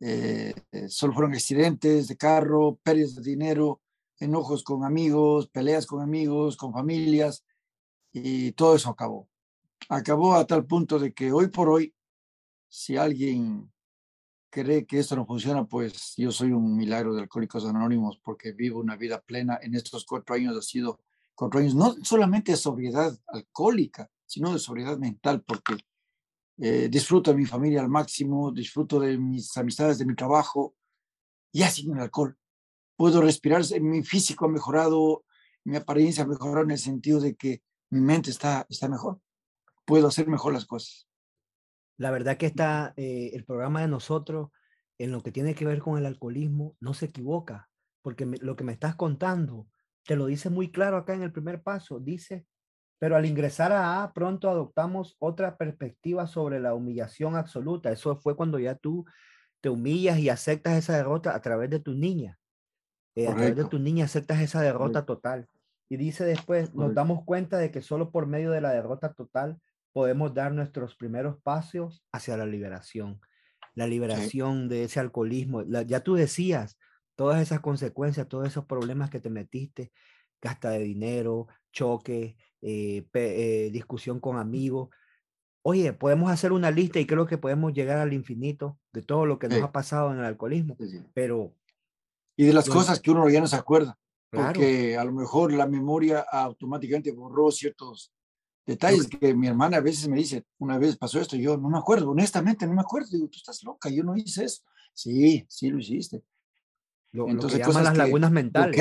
eh, 0.00 0.54
eh, 0.72 0.88
solo 0.88 1.12
fueron 1.12 1.34
accidentes 1.34 2.08
de 2.08 2.16
carro, 2.16 2.78
pérdidas 2.82 3.16
de 3.16 3.22
dinero, 3.22 3.82
enojos 4.18 4.64
con 4.64 4.84
amigos, 4.84 5.48
peleas 5.48 5.84
con 5.84 6.00
amigos, 6.00 6.56
con 6.56 6.72
familias, 6.72 7.44
y 8.10 8.52
todo 8.52 8.76
eso 8.76 8.88
acabó. 8.88 9.28
Acabó 9.90 10.34
a 10.36 10.46
tal 10.46 10.64
punto 10.64 10.98
de 10.98 11.12
que 11.12 11.30
hoy 11.30 11.48
por 11.48 11.68
hoy, 11.68 11.94
si 12.68 12.96
alguien 12.96 13.70
cree 14.48 14.86
que 14.86 14.98
esto 14.98 15.14
no 15.14 15.26
funciona, 15.26 15.66
pues 15.66 16.14
yo 16.16 16.32
soy 16.32 16.52
un 16.52 16.74
milagro 16.74 17.12
de 17.12 17.20
Alcohólicos 17.20 17.66
Anónimos 17.66 18.18
porque 18.24 18.52
vivo 18.52 18.80
una 18.80 18.96
vida 18.96 19.20
plena. 19.20 19.58
En 19.60 19.74
estos 19.74 20.06
cuatro 20.06 20.34
años 20.34 20.56
ha 20.56 20.62
sido 20.62 20.98
cuatro 21.42 21.60
años, 21.60 21.74
no 21.74 21.96
solamente 22.04 22.52
de 22.52 22.56
sobriedad 22.56 23.12
alcohólica, 23.26 24.08
sino 24.26 24.52
de 24.52 24.60
sobriedad 24.60 24.96
mental, 24.96 25.42
porque 25.42 25.76
eh, 26.58 26.88
disfruto 26.88 27.32
de 27.32 27.36
mi 27.36 27.46
familia 27.46 27.80
al 27.80 27.88
máximo, 27.88 28.52
disfruto 28.52 29.00
de 29.00 29.18
mis 29.18 29.56
amistades, 29.56 29.98
de 29.98 30.06
mi 30.06 30.14
trabajo, 30.14 30.76
ya 31.52 31.68
sin 31.68 31.92
el 31.92 32.02
alcohol 32.02 32.38
puedo 32.96 33.20
respirar, 33.20 33.62
mi 33.80 34.04
físico 34.04 34.44
ha 34.44 34.48
mejorado, 34.48 35.24
mi 35.64 35.74
apariencia 35.74 36.22
ha 36.22 36.26
mejorado 36.28 36.62
en 36.62 36.70
el 36.70 36.78
sentido 36.78 37.18
de 37.18 37.34
que 37.34 37.60
mi 37.90 38.00
mente 38.00 38.30
está, 38.30 38.64
está 38.70 38.88
mejor, 38.88 39.20
puedo 39.84 40.06
hacer 40.06 40.28
mejor 40.28 40.52
las 40.52 40.66
cosas. 40.66 41.08
La 41.96 42.12
verdad 42.12 42.36
que 42.36 42.46
está 42.46 42.94
eh, 42.96 43.30
el 43.34 43.44
programa 43.44 43.80
de 43.80 43.88
nosotros 43.88 44.50
en 44.98 45.10
lo 45.10 45.20
que 45.20 45.32
tiene 45.32 45.56
que 45.56 45.64
ver 45.64 45.80
con 45.80 45.98
el 45.98 46.06
alcoholismo 46.06 46.76
no 46.78 46.94
se 46.94 47.06
equivoca, 47.06 47.68
porque 48.02 48.24
lo 48.24 48.54
que 48.54 48.62
me 48.62 48.72
estás 48.72 48.94
contando 48.94 49.66
te 50.04 50.16
lo 50.16 50.26
dice 50.26 50.50
muy 50.50 50.70
claro 50.70 50.96
acá 50.96 51.14
en 51.14 51.22
el 51.22 51.32
primer 51.32 51.62
paso. 51.62 52.00
Dice, 52.00 52.46
pero 52.98 53.16
al 53.16 53.26
ingresar 53.26 53.72
a 53.72 54.02
A, 54.02 54.12
pronto 54.12 54.48
adoptamos 54.48 55.16
otra 55.18 55.56
perspectiva 55.56 56.26
sobre 56.26 56.60
la 56.60 56.74
humillación 56.74 57.36
absoluta. 57.36 57.90
Eso 57.90 58.16
fue 58.16 58.36
cuando 58.36 58.58
ya 58.58 58.74
tú 58.74 59.04
te 59.60 59.68
humillas 59.68 60.18
y 60.18 60.28
aceptas 60.28 60.74
esa 60.74 60.96
derrota 60.96 61.34
a 61.34 61.40
través 61.40 61.70
de 61.70 61.80
tu 61.80 61.94
niña. 61.94 62.38
Eh, 63.14 63.28
a 63.28 63.34
través 63.34 63.56
de 63.56 63.64
tu 63.64 63.78
niña 63.78 64.06
aceptas 64.06 64.40
esa 64.40 64.60
derrota 64.60 65.04
total. 65.04 65.46
Y 65.88 65.96
dice 65.96 66.24
después, 66.24 66.74
nos 66.74 66.94
damos 66.94 67.24
cuenta 67.24 67.58
de 67.58 67.70
que 67.70 67.82
solo 67.82 68.10
por 68.10 68.26
medio 68.26 68.50
de 68.50 68.60
la 68.60 68.70
derrota 68.70 69.12
total 69.12 69.60
podemos 69.92 70.32
dar 70.32 70.52
nuestros 70.52 70.96
primeros 70.96 71.40
pasos 71.42 72.04
hacia 72.12 72.36
la 72.36 72.46
liberación. 72.46 73.20
La 73.74 73.86
liberación 73.86 74.68
de 74.68 74.84
ese 74.84 75.00
alcoholismo. 75.00 75.62
ya 75.64 76.00
tú 76.00 76.14
decías, 76.14 76.78
todas 77.16 77.40
esas 77.40 77.60
consecuencias, 77.60 78.28
todos 78.28 78.46
esos 78.46 78.64
problemas 78.64 79.10
que 79.10 79.20
te 79.20 79.30
metiste, 79.30 79.92
gasta 80.40 80.70
de 80.70 80.80
dinero, 80.80 81.46
choque, 81.72 82.36
eh, 82.60 83.06
eh, 83.14 83.70
discusión 83.72 84.20
con 84.20 84.38
amigos. 84.38 84.90
Oye, 85.64 85.92
podemos 85.92 86.30
hacer 86.30 86.52
una 86.52 86.70
lista 86.70 86.98
y 86.98 87.06
creo 87.06 87.26
que 87.26 87.38
podemos 87.38 87.72
llegar 87.72 87.98
al 87.98 88.12
infinito 88.12 88.78
de 88.92 89.02
todo 89.02 89.26
lo 89.26 89.38
que 89.38 89.48
nos 89.48 89.62
ha 89.62 89.72
pasado 89.72 90.12
en 90.12 90.18
el 90.18 90.24
alcoholismo, 90.24 90.76
pero... 91.14 91.54
Y 92.36 92.46
de 92.46 92.52
las 92.52 92.68
cosas 92.68 92.98
que 93.00 93.10
uno 93.10 93.28
ya 93.28 93.40
no 93.40 93.46
se 93.46 93.56
acuerda, 93.56 93.96
porque 94.30 94.96
a 94.96 95.04
lo 95.04 95.12
mejor 95.12 95.52
la 95.52 95.66
memoria 95.66 96.20
automáticamente 96.20 97.12
borró 97.12 97.50
ciertos 97.52 98.12
detalles 98.66 99.06
que 99.06 99.34
mi 99.34 99.46
hermana 99.46 99.76
a 99.76 99.80
veces 99.80 100.08
me 100.08 100.16
dice, 100.16 100.44
una 100.58 100.78
vez 100.78 100.96
pasó 100.96 101.20
esto, 101.20 101.36
yo 101.36 101.56
no 101.56 101.68
me 101.68 101.78
acuerdo, 101.78 102.10
honestamente 102.10 102.66
no 102.66 102.74
me 102.74 102.80
acuerdo, 102.80 103.08
digo, 103.12 103.28
tú 103.28 103.36
estás 103.36 103.62
loca, 103.62 103.88
yo 103.88 104.02
no 104.02 104.16
hice 104.16 104.44
eso. 104.44 104.62
Sí, 104.94 105.44
sí 105.48 105.70
lo 105.70 105.78
hiciste. 105.78 106.22
Entonces, 107.12 107.58
lo 107.60 107.64
que 107.66 107.72
llaman 107.72 107.84
las 107.84 107.96
lagunas 107.96 108.30
mentales. 108.30 108.76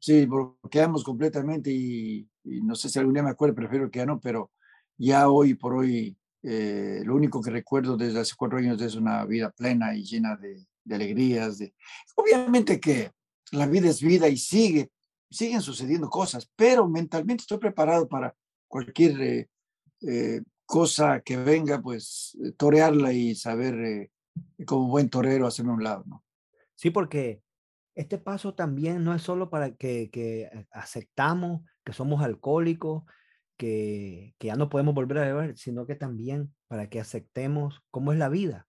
Sí, 0.00 0.26
bloqueamos 0.26 1.02
completamente 1.02 1.70
y, 1.70 2.28
no 2.44 2.74
sé 2.74 2.90
si 2.90 2.98
algún 2.98 3.14
día 3.14 3.22
me 3.22 3.30
acuerdo, 3.30 3.54
prefiero 3.54 3.90
que 3.90 4.00
ya 4.00 4.06
no, 4.06 4.20
pero 4.20 4.50
ya 4.98 5.30
hoy 5.30 5.54
por 5.54 5.74
hoy 5.74 6.14
eh, 6.42 7.00
lo 7.04 7.14
único 7.14 7.40
que 7.40 7.50
recuerdo 7.50 7.96
desde 7.96 8.20
hace 8.20 8.34
cuatro 8.36 8.58
años 8.58 8.80
es 8.82 8.96
una 8.96 9.24
vida 9.24 9.50
plena 9.50 9.94
y 9.94 10.04
llena 10.04 10.36
de, 10.36 10.66
alegrías. 10.94 11.56
De... 11.56 11.74
Obviamente 12.16 12.78
que 12.78 13.12
la 13.52 13.66
vida 13.66 13.88
es 13.88 14.02
vida 14.02 14.28
y 14.28 14.36
sigue, 14.36 14.90
siguen 15.30 15.62
sucediendo 15.62 16.10
cosas, 16.10 16.50
pero 16.54 16.86
mentalmente 16.86 17.42
estoy 17.42 17.58
preparado 17.58 18.06
para 18.06 18.34
cualquier 18.68 19.20
eh, 19.22 19.48
eh, 20.02 20.42
cosa 20.66 21.20
que 21.20 21.38
venga, 21.38 21.80
pues 21.80 22.36
torearla 22.58 23.12
y 23.14 23.34
saber 23.34 24.10
como 24.66 24.88
buen 24.88 25.08
torero 25.08 25.46
hacerme 25.46 25.70
a 25.70 25.74
un 25.76 25.84
lado, 25.84 26.04
¿no? 26.06 26.23
Sí, 26.74 26.90
porque 26.90 27.42
este 27.94 28.18
paso 28.18 28.54
también 28.54 29.04
no 29.04 29.14
es 29.14 29.22
solo 29.22 29.50
para 29.50 29.74
que, 29.74 30.10
que 30.10 30.66
aceptamos 30.70 31.62
que 31.84 31.92
somos 31.92 32.22
alcohólicos, 32.22 33.04
que, 33.56 34.34
que, 34.38 34.48
ya 34.48 34.56
no 34.56 34.68
podemos 34.68 34.94
volver 34.94 35.18
a 35.18 35.26
beber, 35.26 35.56
sino 35.56 35.86
que 35.86 35.94
también 35.94 36.52
para 36.66 36.88
que 36.88 36.98
aceptemos 36.98 37.82
cómo 37.90 38.12
es 38.12 38.18
la 38.18 38.28
vida, 38.28 38.66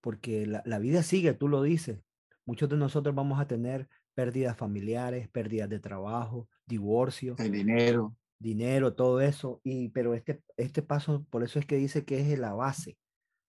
porque 0.00 0.46
la, 0.46 0.62
la 0.66 0.78
vida 0.78 1.02
sigue, 1.02 1.32
tú 1.34 1.48
lo 1.48 1.62
dices. 1.62 2.00
Muchos 2.44 2.68
de 2.68 2.76
nosotros 2.76 3.14
vamos 3.14 3.40
a 3.40 3.46
tener 3.46 3.88
pérdidas 4.14 4.56
familiares, 4.56 5.28
pérdidas 5.28 5.68
de 5.68 5.80
trabajo, 5.80 6.48
divorcio. 6.66 7.36
El 7.38 7.52
dinero. 7.52 8.16
Dinero, 8.38 8.94
todo 8.94 9.20
eso. 9.20 9.60
Y, 9.62 9.90
pero 9.90 10.14
este, 10.14 10.42
este 10.56 10.82
paso, 10.82 11.24
por 11.30 11.44
eso 11.44 11.58
es 11.58 11.66
que 11.66 11.76
dice 11.76 12.04
que 12.04 12.20
es 12.20 12.38
la 12.38 12.52
base, 12.52 12.98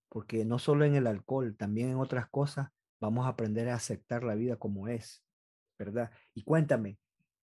porque 0.10 0.46
no 0.46 0.60
solo 0.60 0.86
en 0.86 0.96
el 0.96 1.08
alcohol, 1.08 1.56
también 1.58 1.90
en 1.90 1.98
otras 1.98 2.30
cosas 2.30 2.70
vamos 3.00 3.26
a 3.26 3.30
aprender 3.30 3.70
a 3.70 3.76
aceptar 3.76 4.24
la 4.24 4.36
vida 4.36 4.58
como 4.58 4.88
es, 4.88 5.24
¿verdad? 5.78 6.12
Y 6.34 6.44
cuéntame, 6.44 6.98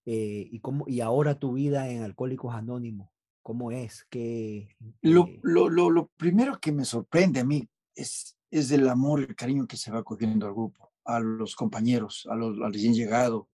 eh, 0.05 0.49
¿y, 0.51 0.61
cómo, 0.61 0.85
y 0.87 1.01
ahora 1.01 1.39
tu 1.39 1.55
vida 1.55 1.91
en 1.91 2.03
Alcohólicos 2.03 2.55
Anónimos, 2.55 3.11
¿cómo 3.43 3.73
es? 3.73 4.07
¿Qué, 4.11 4.69
lo, 5.03 5.29
lo, 5.43 5.69
lo, 5.69 5.91
lo, 5.91 6.09
primero 6.17 6.59
que 6.61 6.73
me 6.73 6.85
sorprende 6.85 7.41
a 7.41 7.45
mí 7.45 7.69
es, 7.95 8.37
es 8.51 8.71
el 8.71 8.89
amor, 8.89 9.21
el 9.21 9.35
cariño 9.35 9.67
que 9.67 9.77
se 9.77 9.91
va 9.91 10.05
cogiendo 10.05 10.47
al 10.47 10.53
grupo, 10.53 10.93
a 11.05 11.21
los 11.21 11.57
compañeros, 11.57 12.27
a 12.31 12.35
los, 12.35 12.61
al 12.61 12.73
recién 12.73 12.95
llegado, 12.95 13.49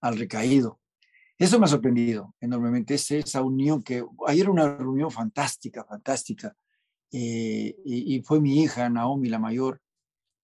al 0.00 0.18
recaído. 0.18 0.80
Eso 1.38 1.58
me 1.58 1.64
ha 1.64 1.68
sorprendido 1.68 2.34
enormemente, 2.40 2.94
es 2.94 3.10
esa 3.10 3.42
unión 3.42 3.82
que 3.82 4.04
ayer 4.26 4.48
una 4.48 4.76
reunión 4.76 5.10
fantástica, 5.10 5.84
fantástica, 5.84 6.54
eh, 7.10 7.76
y, 7.84 8.16
y, 8.16 8.22
fue 8.22 8.40
mi 8.40 8.60
hija, 8.60 8.88
Naomi, 8.88 9.28
la 9.28 9.38
mayor, 9.38 9.80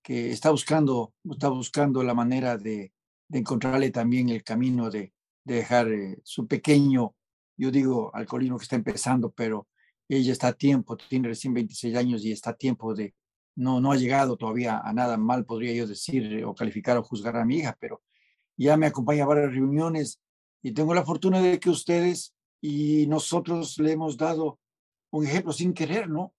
que 0.03 0.31
está 0.31 0.51
buscando, 0.51 1.13
está 1.31 1.49
buscando 1.49 2.03
la 2.03 2.15
manera 2.15 2.57
de, 2.57 2.93
encontrarle 3.33 3.91
también 3.91 4.29
el 4.29 4.43
camino 4.43 4.91
de, 4.91 5.13
de 5.45 5.55
dejar 5.55 5.89
eh, 5.93 6.19
su 6.25 6.49
pequeño, 6.49 7.15
yo 7.57 7.71
digo, 7.71 8.11
alcoholismo 8.15 8.59
que 8.59 8.65
está 8.65 8.77
empezando, 8.77 9.31
pero 9.31 9.69
ella 10.09 10.33
está 10.33 10.49
a 10.49 10.53
tiempo, 10.53 10.97
tiene 10.97 11.29
recién 11.29 11.55
26 11.55 11.97
años 11.97 12.25
y 12.25 12.33
está 12.33 12.51
a 12.51 12.57
tiempo 12.57 12.95
de, 12.95 13.15
no, 13.55 13.81
no 13.81 13.93
ha 13.93 13.97
llegado 13.97 14.37
todavía 14.37 14.79
a 14.79 14.93
nada 14.93 15.17
mal, 15.17 15.45
podría 15.45 15.73
yo 15.73 15.87
decir, 15.87 16.25
eh, 16.33 16.45
o 16.45 16.55
calificar 16.55 16.97
o 16.97 17.05
juzgar 17.05 17.37
a 17.37 17.45
mi 17.45 17.59
hija, 17.59 17.77
pero 17.79 18.03
ya 18.57 18.77
me 18.77 18.87
acompaña 18.87 19.25
a 19.25 19.29
varias 19.29 19.53
reuniones 19.53 20.21
y 20.63 20.73
tengo 20.73 20.95
la 20.95 21.05
fortuna 21.05 21.41
de 21.41 21.61
que 21.61 21.71
ustedes 21.71 22.35
y 22.61 23.07
nosotros 23.07 23.79
le 23.79 23.93
hemos 23.93 24.17
dado 24.17 24.59
un 25.11 25.27
ejemplo 25.27 25.53
sin 25.53 25.73
querer, 25.73 26.09
¿no? 26.09 26.35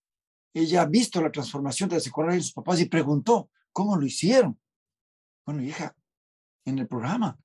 Ella 0.53 0.81
ha 0.81 0.85
visto 0.85 1.21
la 1.21 1.31
transformación 1.31 1.89
de 1.89 1.95
la 1.95 2.33
de 2.33 2.41
sus 2.41 2.53
papás 2.53 2.79
y 2.81 2.85
preguntó, 2.85 3.49
¿cómo 3.71 3.95
lo 3.95 4.05
hicieron? 4.05 4.59
Bueno, 5.45 5.63
hija, 5.63 5.95
en 6.65 6.79
el 6.79 6.87
programa. 6.87 7.37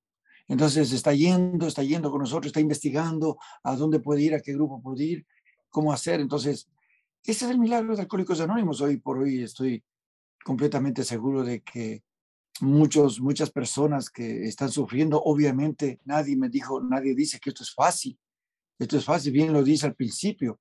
Entonces 0.49 0.93
está 0.93 1.13
yendo, 1.13 1.67
está 1.67 1.83
yendo 1.83 2.11
con 2.11 2.21
nosotros, 2.21 2.47
está 2.47 2.61
investigando 2.61 3.39
a 3.63 3.75
dónde 3.77 4.01
puede 4.01 4.23
ir, 4.23 4.35
a 4.35 4.41
qué 4.41 4.53
grupo 4.53 4.81
puede 4.81 5.05
ir, 5.05 5.27
cómo 5.69 5.93
hacer. 5.93 6.21
Entonces, 6.21 6.69
ese 7.25 7.45
es 7.45 7.51
el 7.51 7.59
milagro 7.59 7.97
de 7.97 8.03
Alcohólicos 8.03 8.41
Anónimos. 8.41 8.81
Hoy 8.81 8.99
por 8.99 9.19
hoy 9.19 9.43
estoy 9.43 9.83
completamente 10.45 11.03
seguro 11.05 11.43
de 11.43 11.63
que 11.63 12.05
muchos, 12.61 13.21
muchas 13.21 13.51
personas 13.51 14.09
que 14.09 14.45
están 14.45 14.71
sufriendo, 14.71 15.21
obviamente 15.23 16.01
nadie 16.05 16.37
me 16.37 16.49
dijo, 16.49 16.81
nadie 16.81 17.15
dice 17.15 17.41
que 17.41 17.51
esto 17.51 17.63
es 17.63 17.75
fácil. 17.75 18.19
Esto 18.79 18.99
es 18.99 19.05
fácil, 19.05 19.33
bien 19.33 19.53
lo 19.53 19.65
dice 19.65 19.87
al 19.87 19.95
principio 19.95 20.61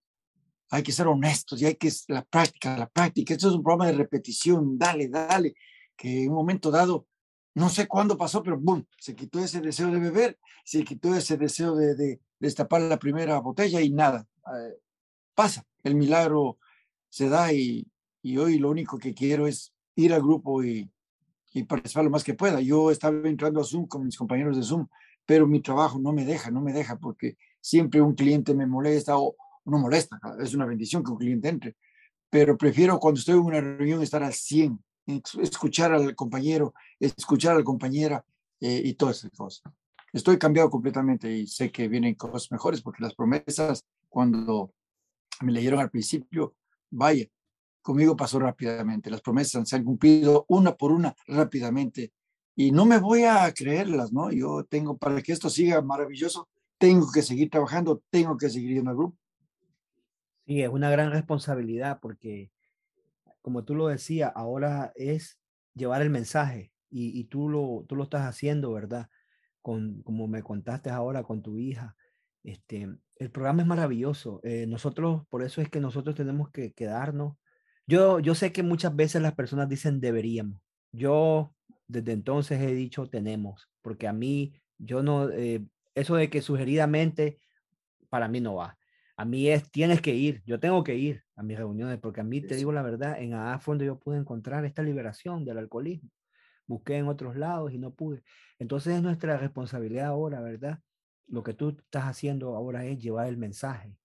hay 0.69 0.83
que 0.83 0.91
ser 0.91 1.07
honestos 1.07 1.61
y 1.61 1.65
hay 1.65 1.75
que 1.75 1.91
la 2.07 2.23
práctica, 2.23 2.77
la 2.77 2.89
práctica. 2.89 3.33
Esto 3.33 3.49
es 3.49 3.55
un 3.55 3.63
programa 3.63 3.87
de 3.87 3.97
repetición, 3.97 4.77
dale, 4.77 5.09
dale, 5.09 5.55
que 5.95 6.23
en 6.23 6.29
un 6.29 6.35
momento 6.35 6.71
dado, 6.71 7.07
no 7.53 7.69
sé 7.69 7.87
cuándo 7.87 8.17
pasó, 8.17 8.43
pero 8.43 8.59
boom, 8.59 8.85
se 8.99 9.15
quitó 9.15 9.39
ese 9.39 9.61
deseo 9.61 9.89
de 9.91 9.99
beber, 9.99 10.39
se 10.63 10.83
quitó 10.83 11.15
ese 11.15 11.37
deseo 11.37 11.75
de, 11.75 11.95
de, 11.95 12.21
destapar 12.39 12.81
la 12.81 12.99
primera 12.99 13.39
botella 13.39 13.81
y 13.81 13.91
nada, 13.91 14.27
eh, 14.47 14.77
pasa, 15.33 15.65
el 15.83 15.95
milagro 15.95 16.57
se 17.09 17.29
da 17.29 17.53
y, 17.53 17.87
y, 18.21 18.37
hoy 18.37 18.59
lo 18.59 18.69
único 18.69 18.97
que 18.97 19.13
quiero 19.13 19.47
es 19.47 19.73
ir 19.95 20.13
al 20.13 20.21
grupo 20.21 20.63
y, 20.63 20.91
y 21.53 21.63
participar 21.63 22.03
lo 22.03 22.09
más 22.09 22.23
que 22.23 22.33
pueda. 22.33 22.59
Yo 22.59 22.91
estaba 22.91 23.27
entrando 23.29 23.61
a 23.61 23.63
Zoom 23.63 23.87
con 23.87 24.03
mis 24.03 24.17
compañeros 24.17 24.57
de 24.57 24.63
Zoom, 24.63 24.87
pero 25.25 25.47
mi 25.47 25.61
trabajo 25.61 25.97
no 25.97 26.11
me 26.11 26.25
deja, 26.25 26.51
no 26.51 26.61
me 26.61 26.73
deja 26.73 26.97
porque 26.97 27.37
siempre 27.61 28.01
un 28.01 28.13
cliente 28.13 28.53
me 28.53 28.67
molesta 28.67 29.17
o, 29.17 29.35
no 29.65 29.79
molesta, 29.79 30.19
es 30.39 30.53
una 30.53 30.65
bendición 30.65 31.03
que 31.03 31.11
un 31.11 31.17
cliente 31.17 31.49
entre, 31.49 31.75
pero 32.29 32.57
prefiero 32.57 32.99
cuando 32.99 33.19
estoy 33.19 33.35
en 33.35 33.41
una 33.41 33.61
reunión 33.61 34.01
estar 34.01 34.23
al 34.23 34.33
100, 34.33 34.83
escuchar 35.41 35.93
al 35.93 36.15
compañero, 36.15 36.73
escuchar 36.99 37.55
a 37.55 37.59
la 37.59 37.63
compañera 37.63 38.25
eh, 38.59 38.81
y 38.83 38.93
todas 38.93 39.17
esas 39.17 39.31
cosas. 39.31 39.63
Estoy 40.13 40.37
cambiado 40.37 40.69
completamente 40.69 41.31
y 41.31 41.47
sé 41.47 41.71
que 41.71 41.87
vienen 41.87 42.15
cosas 42.15 42.51
mejores 42.51 42.81
porque 42.81 43.03
las 43.03 43.13
promesas, 43.13 43.85
cuando 44.07 44.73
me 45.41 45.51
leyeron 45.51 45.79
al 45.79 45.89
principio, 45.89 46.55
vaya, 46.89 47.25
conmigo 47.81 48.15
pasó 48.15 48.39
rápidamente. 48.39 49.09
Las 49.09 49.21
promesas 49.21 49.67
se 49.67 49.75
han 49.75 49.83
cumplido 49.83 50.45
una 50.47 50.75
por 50.75 50.91
una 50.91 51.15
rápidamente 51.27 52.13
y 52.55 52.71
no 52.71 52.85
me 52.85 52.97
voy 52.97 53.23
a 53.23 53.51
creerlas, 53.53 54.13
¿no? 54.13 54.31
Yo 54.31 54.63
tengo, 54.63 54.97
para 54.97 55.21
que 55.21 55.33
esto 55.33 55.49
siga 55.49 55.81
maravilloso, 55.81 56.47
tengo 56.77 57.11
que 57.11 57.21
seguir 57.21 57.49
trabajando, 57.49 58.01
tengo 58.09 58.37
que 58.37 58.49
seguir 58.49 58.73
yendo 58.73 58.91
al 58.91 58.97
grupo. 58.97 59.17
Sí, 60.45 60.61
es 60.61 60.69
una 60.69 60.91
gran 60.91 61.11
responsabilidad 61.11 61.99
porque, 62.01 62.51
como 63.41 63.63
tú 63.63 63.73
lo 63.75 63.87
decías, 63.87 64.31
ahora 64.35 64.91
es 64.95 65.39
llevar 65.73 66.01
el 66.03 66.11
mensaje 66.11 66.71
y, 66.91 67.25
tú, 67.25 67.49
lo, 67.49 67.83
tú 67.89 67.95
lo 67.95 68.03
estás 68.03 68.21
haciendo, 68.21 68.71
¿verdad? 68.71 69.09
Con, 69.61 70.01
como 70.03 70.27
me 70.27 70.43
contaste 70.43 70.89
ahora 70.89 71.23
con 71.23 71.41
tu 71.41 71.57
hija. 71.57 71.95
Este, 72.43 72.87
el 73.17 73.31
programa 73.31 73.63
es 73.63 73.67
maravilloso. 73.67 74.39
Eh, 74.43 74.65
nosotros, 74.67 75.23
por 75.29 75.43
eso 75.43 75.61
es 75.61 75.69
que 75.69 75.81
nosotros 75.81 76.15
tenemos 76.15 76.51
que 76.51 76.73
quedarnos. 76.73 77.35
Yo, 77.87 78.19
yo 78.19 78.35
sé 78.35 78.53
que 78.53 78.63
muchas 78.63 78.95
veces 78.95 79.21
las 79.21 79.33
personas 79.33 79.67
dicen 79.67 79.99
deberíamos. 79.99 80.61
Yo 80.93 81.53
desde 81.87 82.13
entonces 82.13 82.61
he 82.61 82.73
dicho 82.73 83.09
tenemos, 83.09 83.69
porque 83.81 84.07
a 84.07 84.13
mí, 84.13 84.53
yo 84.77 85.03
no, 85.03 85.29
eh, 85.29 85.65
eso 85.95 86.15
de 86.15 86.29
que 86.29 86.41
sugeridamente, 86.41 87.39
para 88.09 88.27
mí 88.27 88.39
no 88.39 88.55
va 88.55 88.77
a 89.17 89.25
mí 89.25 89.49
es, 89.49 89.69
tienes 89.71 90.01
que 90.01 90.13
ir, 90.13 90.43
yo 90.45 90.59
tengo 90.59 90.83
que 90.83 90.95
ir 90.95 91.23
a 91.35 91.43
mis 91.43 91.57
reuniones, 91.57 91.99
porque 91.99 92.21
a 92.21 92.23
mí, 92.23 92.41
te 92.41 92.55
digo 92.55 92.71
la 92.71 92.81
verdad, 92.81 93.19
en 93.19 93.33
AA 93.33 93.59
fue 93.59 93.73
donde 93.73 93.85
yo 93.85 93.99
pude 93.99 94.17
encontrar 94.17 94.65
esta 94.65 94.83
liberación 94.83 95.45
del 95.45 95.57
alcoholismo. 95.57 96.09
Busqué 96.67 96.97
en 96.97 97.07
otros 97.07 97.35
lados 97.35 97.71
y 97.73 97.77
no 97.77 97.93
pude. 97.93 98.23
Entonces 98.59 98.95
es 98.95 99.01
nuestra 99.01 99.37
responsabilidad 99.37 100.07
ahora, 100.07 100.41
¿verdad? 100.41 100.79
lo 101.27 101.43
que 101.43 101.53
tú 101.53 101.69
estás 101.69 102.05
haciendo 102.05 102.55
ahora 102.55 102.85
es 102.85 102.99
llevar 102.99 103.27
el 103.27 103.37
mensaje 103.37 103.97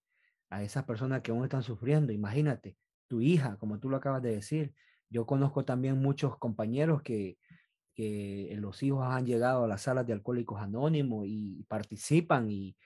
a 0.49 0.62
esas 0.62 0.85
personas 0.85 1.23
que 1.23 1.31
aún 1.31 1.45
están 1.45 1.62
sufriendo. 1.62 2.12
Imagínate, 2.12 2.76
tu 3.09 3.21
hija, 3.21 3.57
como 3.59 3.79
tú 3.79 3.88
lo 3.88 3.97
acabas 3.97 4.23
de 4.23 4.35
decir. 4.35 4.75
Yo 5.09 5.26
conozco 5.26 5.64
también 5.64 6.00
muchos 6.00 6.38
compañeros 6.38 7.02
que, 7.02 7.38
que 7.95 8.55
los 8.59 8.83
hijos 8.83 9.05
han 9.05 9.26
llegado 9.26 9.64
a 9.64 9.69
las 9.69 9.83
salas 9.83 10.07
de 10.07 10.12
alcohólicos 10.12 10.61
anónimos 10.61 11.26
y 11.29 11.64
participan 11.69 12.50
y, 12.50 12.76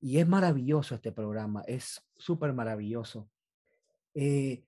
y 0.00 0.18
es 0.18 0.26
maravilloso 0.26 0.94
este 0.94 1.12
programa, 1.12 1.62
es 1.66 2.02
súper 2.16 2.52
maravilloso. 2.54 3.28
Eh, 4.14 4.64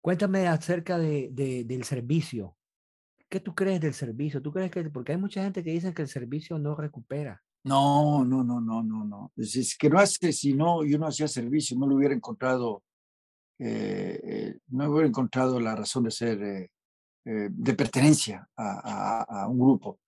cuéntame 0.00 0.46
acerca 0.46 0.96
de, 0.98 1.30
del 1.66 1.84
servicio. 1.84 2.56
¿Qué 3.28 3.40
tú 3.40 3.54
crees 3.54 3.80
del 3.80 3.94
servicio? 3.94 4.40
¿Tú 4.40 4.52
crees 4.52 4.70
que, 4.70 4.84
porque 4.90 5.12
hay 5.12 5.18
mucha 5.18 5.42
gente 5.42 5.62
que 5.62 5.72
dice 5.72 5.92
que 5.92 6.02
el 6.02 6.08
servicio 6.08 6.58
no 6.58 6.76
recupera? 6.76 7.42
No, 7.64 8.24
no, 8.24 8.44
no, 8.44 8.60
no, 8.60 8.82
no, 8.82 9.04
no. 9.04 9.32
Es, 9.36 9.76
que 9.76 9.90
no 9.90 9.98
hace, 9.98 10.32
si 10.32 10.54
no, 10.54 10.84
yo 10.84 10.98
no 10.98 11.08
hacía 11.08 11.26
servicio, 11.26 11.76
no 11.76 11.86
lo 11.86 11.96
hubiera 11.96 12.14
encontrado, 12.14 12.84
eh, 13.58 14.20
eh, 14.22 14.58
no 14.68 14.90
hubiera 14.90 15.08
encontrado 15.08 15.58
la 15.60 15.74
razón 15.74 16.04
de 16.04 16.10
ser, 16.12 16.70
de 17.24 17.74
pertenencia 17.74 18.48
a, 18.56 19.24
a, 19.24 19.42
a, 19.42 19.48
un 19.48 19.58
grupo. 19.58 19.98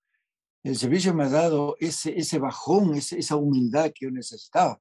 El 0.62 0.76
servicio 0.76 1.14
me 1.14 1.24
ha 1.24 1.28
dado 1.28 1.76
ese, 1.80 2.18
ese 2.18 2.38
bajón, 2.38 2.94
esa 2.94 3.36
humildad 3.36 3.92
que 3.94 4.06
yo 4.06 4.10
necesitaba 4.10 4.80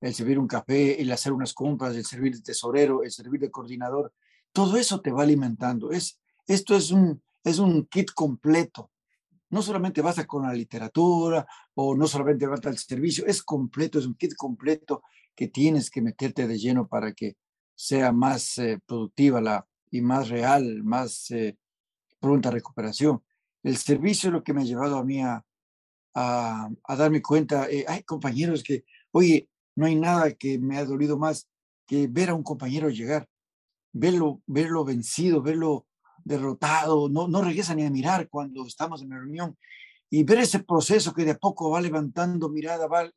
el 0.00 0.14
servir 0.14 0.38
un 0.38 0.46
café, 0.46 1.00
el 1.00 1.12
hacer 1.12 1.32
unas 1.32 1.52
compras, 1.52 1.94
el 1.94 2.04
servir 2.04 2.34
de 2.34 2.42
tesorero, 2.42 3.02
el 3.02 3.10
servir 3.10 3.40
de 3.40 3.50
coordinador, 3.50 4.12
todo 4.52 4.76
eso 4.76 5.00
te 5.00 5.10
va 5.10 5.22
alimentando. 5.22 5.90
Es, 5.90 6.18
esto 6.46 6.74
es 6.74 6.90
un, 6.90 7.22
es 7.44 7.58
un 7.58 7.86
kit 7.86 8.10
completo. 8.12 8.90
No 9.50 9.62
solamente 9.62 10.00
basta 10.00 10.26
con 10.26 10.44
la 10.44 10.54
literatura 10.54 11.46
o 11.74 11.94
no 11.94 12.06
solamente 12.06 12.46
basta 12.46 12.70
el 12.70 12.78
servicio, 12.78 13.26
es 13.26 13.42
completo, 13.42 13.98
es 13.98 14.06
un 14.06 14.14
kit 14.14 14.34
completo 14.34 15.02
que 15.34 15.48
tienes 15.48 15.90
que 15.90 16.00
meterte 16.00 16.46
de 16.46 16.58
lleno 16.58 16.88
para 16.88 17.12
que 17.12 17.36
sea 17.74 18.12
más 18.12 18.58
eh, 18.58 18.78
productiva 18.86 19.40
la, 19.40 19.66
y 19.90 20.00
más 20.00 20.28
real, 20.28 20.82
más 20.84 21.30
eh, 21.30 21.58
pronta 22.20 22.50
recuperación. 22.50 23.22
El 23.62 23.76
servicio 23.76 24.28
es 24.28 24.32
lo 24.32 24.42
que 24.42 24.52
me 24.52 24.62
ha 24.62 24.64
llevado 24.64 24.96
a 24.96 25.04
mí 25.04 25.20
a, 25.20 25.44
a, 26.14 26.96
darme 26.96 27.22
cuenta, 27.22 27.68
eh, 27.70 27.84
hay 27.86 28.02
compañeros 28.02 28.62
que, 28.62 28.84
oye, 29.12 29.48
no 29.76 29.86
hay 29.86 29.96
nada 29.96 30.32
que 30.32 30.58
me 30.58 30.76
ha 30.76 30.84
dolido 30.84 31.18
más 31.18 31.48
que 31.86 32.06
ver 32.08 32.30
a 32.30 32.34
un 32.34 32.42
compañero 32.42 32.90
llegar, 32.90 33.28
verlo, 33.92 34.42
verlo 34.46 34.84
vencido, 34.84 35.42
verlo 35.42 35.86
derrotado, 36.24 37.08
no, 37.08 37.28
no 37.28 37.42
regresa 37.42 37.74
ni 37.74 37.84
a 37.84 37.90
mirar 37.90 38.28
cuando 38.28 38.66
estamos 38.66 39.02
en 39.02 39.10
la 39.10 39.18
reunión 39.18 39.56
y 40.10 40.24
ver 40.24 40.40
ese 40.40 40.58
proceso 40.60 41.14
que 41.14 41.24
de 41.24 41.30
a 41.32 41.38
poco 41.38 41.70
va 41.70 41.80
levantando 41.80 42.48
mirada, 42.48 42.88
va, 42.88 43.10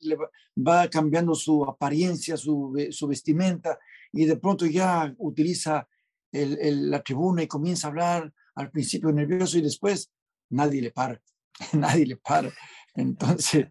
va 0.56 0.88
cambiando 0.90 1.34
su 1.34 1.64
apariencia, 1.66 2.38
su, 2.38 2.74
su, 2.92 3.08
vestimenta 3.08 3.80
y 4.12 4.26
de 4.26 4.38
pronto 4.38 4.68
ya 4.68 5.14
utiliza 5.18 5.88
el, 6.32 6.92
la 6.92 7.02
tribuna 7.02 7.42
y 7.42 7.48
comienza 7.48 7.88
a 7.88 7.90
hablar 7.90 8.34
al 8.56 8.70
principio 8.70 9.12
nervioso 9.12 9.58
y 9.58 9.62
después 9.62 10.12
nadie 10.54 10.82
le 10.82 10.92
para, 10.92 11.22
nadie 11.74 12.06
le 12.06 12.18
para. 12.18 12.52
Entonces, 12.96 13.68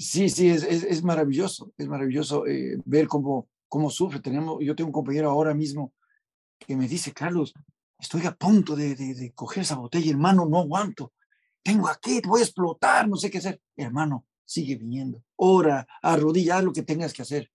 Sí, 0.00 0.30
sí, 0.30 0.48
es, 0.48 0.62
es, 0.64 1.02
maravilloso, 1.02 1.74
es 1.76 1.86
maravilloso 1.86 2.46
eh, 2.46 2.78
ver 2.86 3.06
cómo, 3.06 3.50
cómo 3.68 3.90
sufre. 3.90 4.20
Tenemos, 4.20 4.56
yo 4.62 4.74
tengo 4.74 4.88
un 4.88 4.94
compañero 4.94 5.28
ahora 5.28 5.52
mismo 5.52 5.92
que 6.58 6.74
me 6.74 6.88
dice, 6.88 7.12
Carlos, 7.12 7.52
estoy 7.98 8.24
a 8.24 8.34
punto 8.34 8.74
de, 8.74 8.94
de, 8.94 9.32
coger 9.34 9.62
esa 9.62 9.76
botella, 9.76 10.10
hermano, 10.10 10.46
no 10.46 10.60
aguanto. 10.60 11.12
Tengo 11.62 11.86
aquí, 11.86 12.22
voy 12.26 12.40
a 12.40 12.44
explotar, 12.44 13.10
no 13.10 13.16
sé 13.16 13.30
qué 13.30 13.38
hacer. 13.38 13.60
Hermano, 13.76 14.24
sigue 14.42 14.76
viniendo. 14.76 15.22
Ora, 15.36 15.86
arrodilla, 16.00 16.56
haz 16.56 16.64
lo 16.64 16.72
que 16.72 16.82
tengas 16.82 17.12
que 17.12 17.20
hacer. 17.20 17.50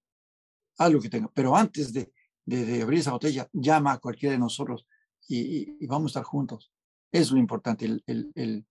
Haz 0.77 0.91
lo 0.91 1.01
que 1.01 1.09
tengas. 1.09 1.31
Pero 1.33 1.55
antes 1.55 1.91
de, 1.93 2.13
de, 2.45 2.83
abrir 2.83 2.99
esa 2.99 3.11
botella, 3.11 3.49
llama 3.53 3.93
a 3.93 3.97
cualquiera 3.97 4.33
de 4.33 4.39
nosotros 4.39 4.85
y, 5.27 5.83
vamos 5.87 6.09
a 6.09 6.19
estar 6.19 6.23
juntos. 6.25 6.71
Es 7.11 7.31
lo 7.31 7.39
importante, 7.39 7.85
el, 8.05 8.65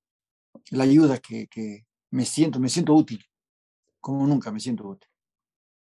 la 0.71 0.85
ayuda 0.85 1.19
que, 1.19 1.47
que 1.49 1.87
me 2.11 2.25
siento, 2.25 2.61
me 2.61 2.69
siento 2.69 2.95
útil 2.95 3.25
como 4.05 4.27
nunca 4.27 4.53
me 4.53 4.61
siento 4.61 4.87
útil. 4.87 5.09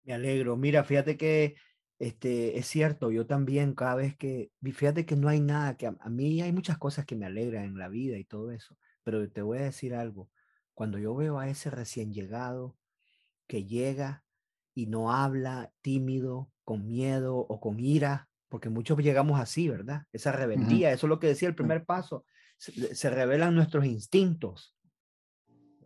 Me 0.05 0.13
alegro. 0.13 0.57
Mira, 0.57 0.85
fíjate 0.85 1.17
que 1.17 1.57
este, 1.99 2.57
es 2.57 2.67
cierto, 2.67 3.11
yo 3.11 3.27
también 3.27 3.75
cada 3.75 3.97
vez 3.97 4.17
que, 4.17 4.53
fíjate 4.63 5.05
que 5.05 5.17
no 5.17 5.29
hay 5.29 5.41
nada 5.41 5.77
que, 5.77 5.89
a, 5.89 6.09
mí 6.09 6.41
hay 6.41 6.53
muchas 6.53 6.79
cosas 6.79 7.05
que 7.05 7.17
me 7.17 7.27
alegran 7.27 7.65
en 7.65 7.79
la 7.79 7.89
vida 7.89 8.17
y 8.19 8.25
todo 8.25 8.53
eso, 8.53 8.79
pero 9.03 9.29
te 9.29 9.43
voy 9.43 9.59
a 9.59 9.63
decir 9.63 9.93
algo, 9.93 10.31
cuando 10.73 10.99
yo 10.99 11.17
veo 11.17 11.41
a 11.41 11.49
ese 11.49 11.69
recién 11.69 12.13
llegado 12.13 12.77
que 13.49 13.65
llega 13.65 14.23
y 14.73 14.87
no 14.87 15.13
habla 15.13 15.73
tímido, 15.81 16.49
con 16.65 16.87
miedo 16.87 17.37
o 17.37 17.61
con 17.61 17.81
ira, 17.81 18.29
porque 18.49 18.69
muchos 18.69 18.99
llegamos 18.99 19.41
así, 19.41 19.69
¿verdad? 19.69 20.07
Esa 20.13 20.31
rebeldía, 20.31 20.93
eso 20.93 21.07
es 21.07 21.09
lo 21.09 21.19
que 21.19 21.27
decía 21.27 21.49
el 21.49 21.57
primer 21.57 21.85
paso, 21.85 22.25
se, 22.63 22.95
se 22.95 23.11
revelan 23.11 23.57
nuestros 23.57 23.85
instintos 23.85 24.77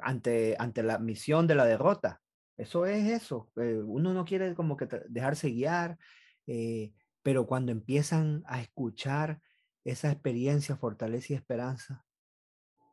ante, 0.00 0.56
ante 0.58 0.82
la 0.82 0.98
misión 0.98 1.46
de 1.46 1.54
la 1.54 1.64
derrota. 1.64 2.20
Eso 2.58 2.84
es 2.84 3.08
eso. 3.10 3.50
Eh, 3.56 3.80
uno 3.82 4.12
no 4.12 4.26
quiere 4.26 4.54
como 4.54 4.76
que 4.76 4.86
dejarse 5.08 5.48
guiar, 5.48 5.98
eh, 6.46 6.92
pero 7.22 7.46
cuando 7.46 7.72
empiezan 7.72 8.42
a 8.46 8.60
escuchar 8.60 9.40
esa 9.84 10.10
experiencia, 10.10 10.76
fortaleza 10.76 11.32
y 11.32 11.36
esperanza, 11.36 12.04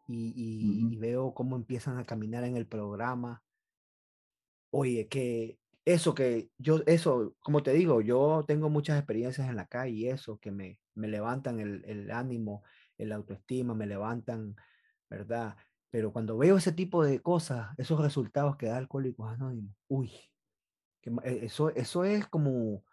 y, 0.08 0.96
veo 0.98 1.34
cómo 1.34 1.56
empiezan 1.56 1.98
a 1.98 2.06
caminar 2.06 2.44
en 2.44 2.56
el 2.56 2.68
programa, 2.68 3.42
oye, 4.70 5.08
que 5.08 5.58
eso 5.86 6.14
que 6.14 6.50
yo, 6.58 6.82
eso, 6.86 7.36
como 7.40 7.64
te 7.64 7.74
digo, 7.74 8.02
yo 8.02 8.44
tengo 8.48 8.70
muchas 8.70 8.98
experiencias 8.98 9.50
en 9.50 9.56
la 9.56 9.66
calle 9.66 9.92
y 9.92 10.08
eso 10.08 10.38
que 10.40 10.52
me, 10.52 10.80
me 10.94 11.08
levantan 11.08 11.60
el, 11.60 11.84
el 11.86 12.12
ánimo, 12.12 12.64
el 12.98 13.12
autoestima, 13.12 13.74
me 13.74 13.88
levantan, 13.88 14.56
¿verdad? 15.10 15.56
Pero 15.90 16.12
cuando 16.12 16.38
veo 16.38 16.58
ese 16.58 16.72
tipo 16.72 17.04
de 17.04 17.22
cosas, 17.22 17.70
esos 17.78 18.00
resultados 18.02 18.58
que 18.58 18.68
da 18.68 18.78
Alcohólicos 18.78 19.32
Anónimos, 19.32 19.76
uy, 19.88 20.12
eh, 21.04 21.40
eso, 21.44 21.70
eso 21.70 22.04
es 22.04 22.28
como 22.28 22.84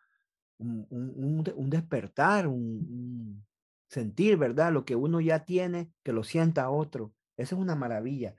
un, 0.58 0.86
un, 0.90 1.70
despertar, 1.70 2.46
un, 2.46 3.44
sentir, 3.88 4.36
¿verdad? 4.36 4.72
Lo 4.72 4.84
que 4.84 4.96
uno 4.96 5.20
ya 5.20 5.44
tiene, 5.44 5.90
que 6.02 6.12
lo 6.12 6.22
sienta 6.22 6.70
otro. 6.70 7.12
Eso 7.36 7.56
es 7.56 7.60
una 7.60 7.74
maravilla. 7.74 8.34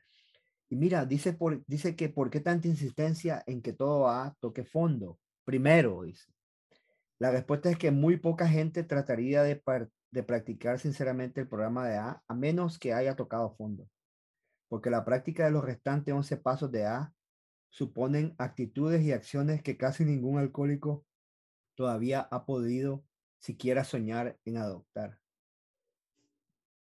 Y 0.69 0.75
mira, 0.75 1.05
dice, 1.05 1.33
por, 1.33 1.65
dice 1.65 1.95
que 1.95 2.09
por 2.09 2.29
qué 2.29 2.39
tanta 2.39 2.67
insistencia 2.67 3.43
en 3.47 3.61
que 3.61 3.73
todo 3.73 4.07
A 4.07 4.35
toque 4.39 4.63
fondo. 4.63 5.19
Primero, 5.43 6.03
dice. 6.03 6.31
La 7.19 7.31
respuesta 7.31 7.69
es 7.69 7.77
que 7.77 7.91
muy 7.91 8.17
poca 8.17 8.47
gente 8.47 8.83
trataría 8.83 9.43
de, 9.43 9.61
de 10.11 10.23
practicar 10.23 10.79
sinceramente 10.79 11.41
el 11.41 11.47
programa 11.47 11.87
de 11.87 11.97
A 11.97 12.23
a 12.27 12.33
menos 12.33 12.77
que 12.77 12.93
haya 12.93 13.15
tocado 13.15 13.55
fondo 13.55 13.87
porque 14.71 14.89
la 14.89 15.03
práctica 15.03 15.43
de 15.43 15.51
los 15.51 15.65
restantes 15.65 16.13
11 16.13 16.37
pasos 16.37 16.71
de 16.71 16.85
A 16.85 17.13
suponen 17.71 18.35
actitudes 18.37 19.03
y 19.03 19.11
acciones 19.11 19.61
que 19.61 19.75
casi 19.75 20.05
ningún 20.05 20.39
alcohólico 20.39 21.05
todavía 21.75 22.21
ha 22.31 22.45
podido 22.45 23.03
siquiera 23.37 23.83
soñar 23.83 24.39
en 24.45 24.55
adoptar. 24.55 25.19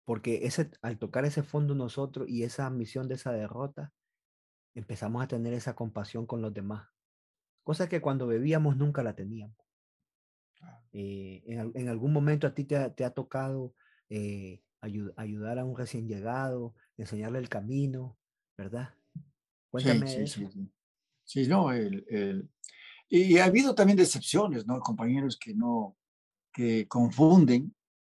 Porque 0.05 0.47
ese, 0.47 0.71
al 0.81 0.97
tocar 0.97 1.25
ese 1.25 1.43
fondo 1.43 1.75
nosotros 1.75 2.27
y 2.27 2.41
esa 2.41 2.67
misión 2.71 3.07
de 3.07 3.13
esa 3.13 3.31
derrota, 3.31 3.93
empezamos 4.73 5.23
a 5.23 5.27
tener 5.27 5.53
esa 5.53 5.75
compasión 5.75 6.25
con 6.25 6.41
los 6.41 6.55
demás. 6.55 6.89
Cosa 7.61 7.87
que 7.87 8.01
cuando 8.01 8.25
bebíamos 8.25 8.75
nunca 8.75 9.03
la 9.03 9.13
teníamos. 9.13 9.66
Eh, 10.99 11.43
en, 11.45 11.89
algún 11.89 12.11
momento 12.11 12.47
a 12.47 12.55
ti 12.55 12.63
te 12.63 12.75
ha, 12.75 13.09
tocado 13.11 13.75
eh, 14.09 14.63
ayudar 14.81 15.59
a 15.59 15.63
un 15.63 15.77
recién 15.77 16.07
llegado, 16.07 16.73
enseñarle 16.97 17.37
el 17.37 17.49
camino, 17.49 18.17
¿verdad? 18.57 18.95
Cuéntame. 19.69 20.07
Sí, 20.07 20.25
sí, 20.25 20.47
sí, 20.51 20.63
sí. 21.23 21.47
no, 21.47 21.71
el, 21.71 22.49
y 23.09 23.37
ha 23.37 23.45
habido 23.45 23.75
también 23.75 23.95
decepciones, 23.95 24.65
¿no? 24.65 24.79
Compañeros 24.79 25.37
que 25.37 25.53
no, 25.53 25.95
que 26.51 26.87
confunden, 26.87 27.75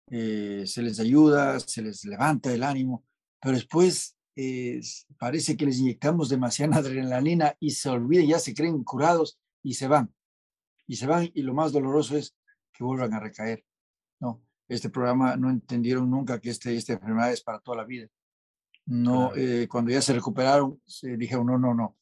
eh, 0.10 0.64
se 0.66 0.82
les 0.82 1.02
ayuda, 1.02 1.60
se 1.60 1.82
les 1.82 2.06
levanta 2.06 2.54
el 2.54 2.64
ánimo, 2.64 3.04
pero 3.42 3.56
después 3.56 4.16
eh, 4.38 4.80
parece 5.18 5.58
que 5.58 5.66
les 5.66 5.80
inyectamos 5.80 6.30
demasiada 6.30 6.78
adrenalina 6.78 7.58
y 7.60 7.72
se 7.72 7.90
olviden, 7.90 8.28
ya 8.28 8.40
se 8.40 8.54
creen 8.54 8.86
curados 8.86 9.38
y 9.62 9.74
se 9.74 9.90
van. 9.90 10.14
Y 10.88 10.96
se 10.96 11.08
van 11.08 11.30
y 11.34 11.42
lo 11.42 11.54
más 11.54 11.74
doloroso 11.74 12.16
es 12.16 12.34
que 12.80 12.86
vuelvan 12.86 13.14
a 13.14 13.20
recaer. 13.20 13.66
No, 14.22 14.42
este 14.70 14.90
programa 14.90 15.36
no 15.36 15.50
entendieron 15.50 16.10
nunca 16.10 16.40
que 16.40 16.50
este, 16.50 16.74
esta 16.76 16.94
enfermedad 16.94 17.34
es 17.34 17.42
para 17.42 17.60
toda 17.60 17.78
la 17.78 17.84
vida. 17.84 18.08
No, 18.86 19.36
eh, 19.36 19.68
cuando 19.70 19.92
ya 19.92 20.02
se 20.02 20.14
recuperaron, 20.14 20.82
se 20.86 21.18
dijeron, 21.18 21.46
no, 21.46 21.60
no, 21.60 21.76
no, 21.76 21.98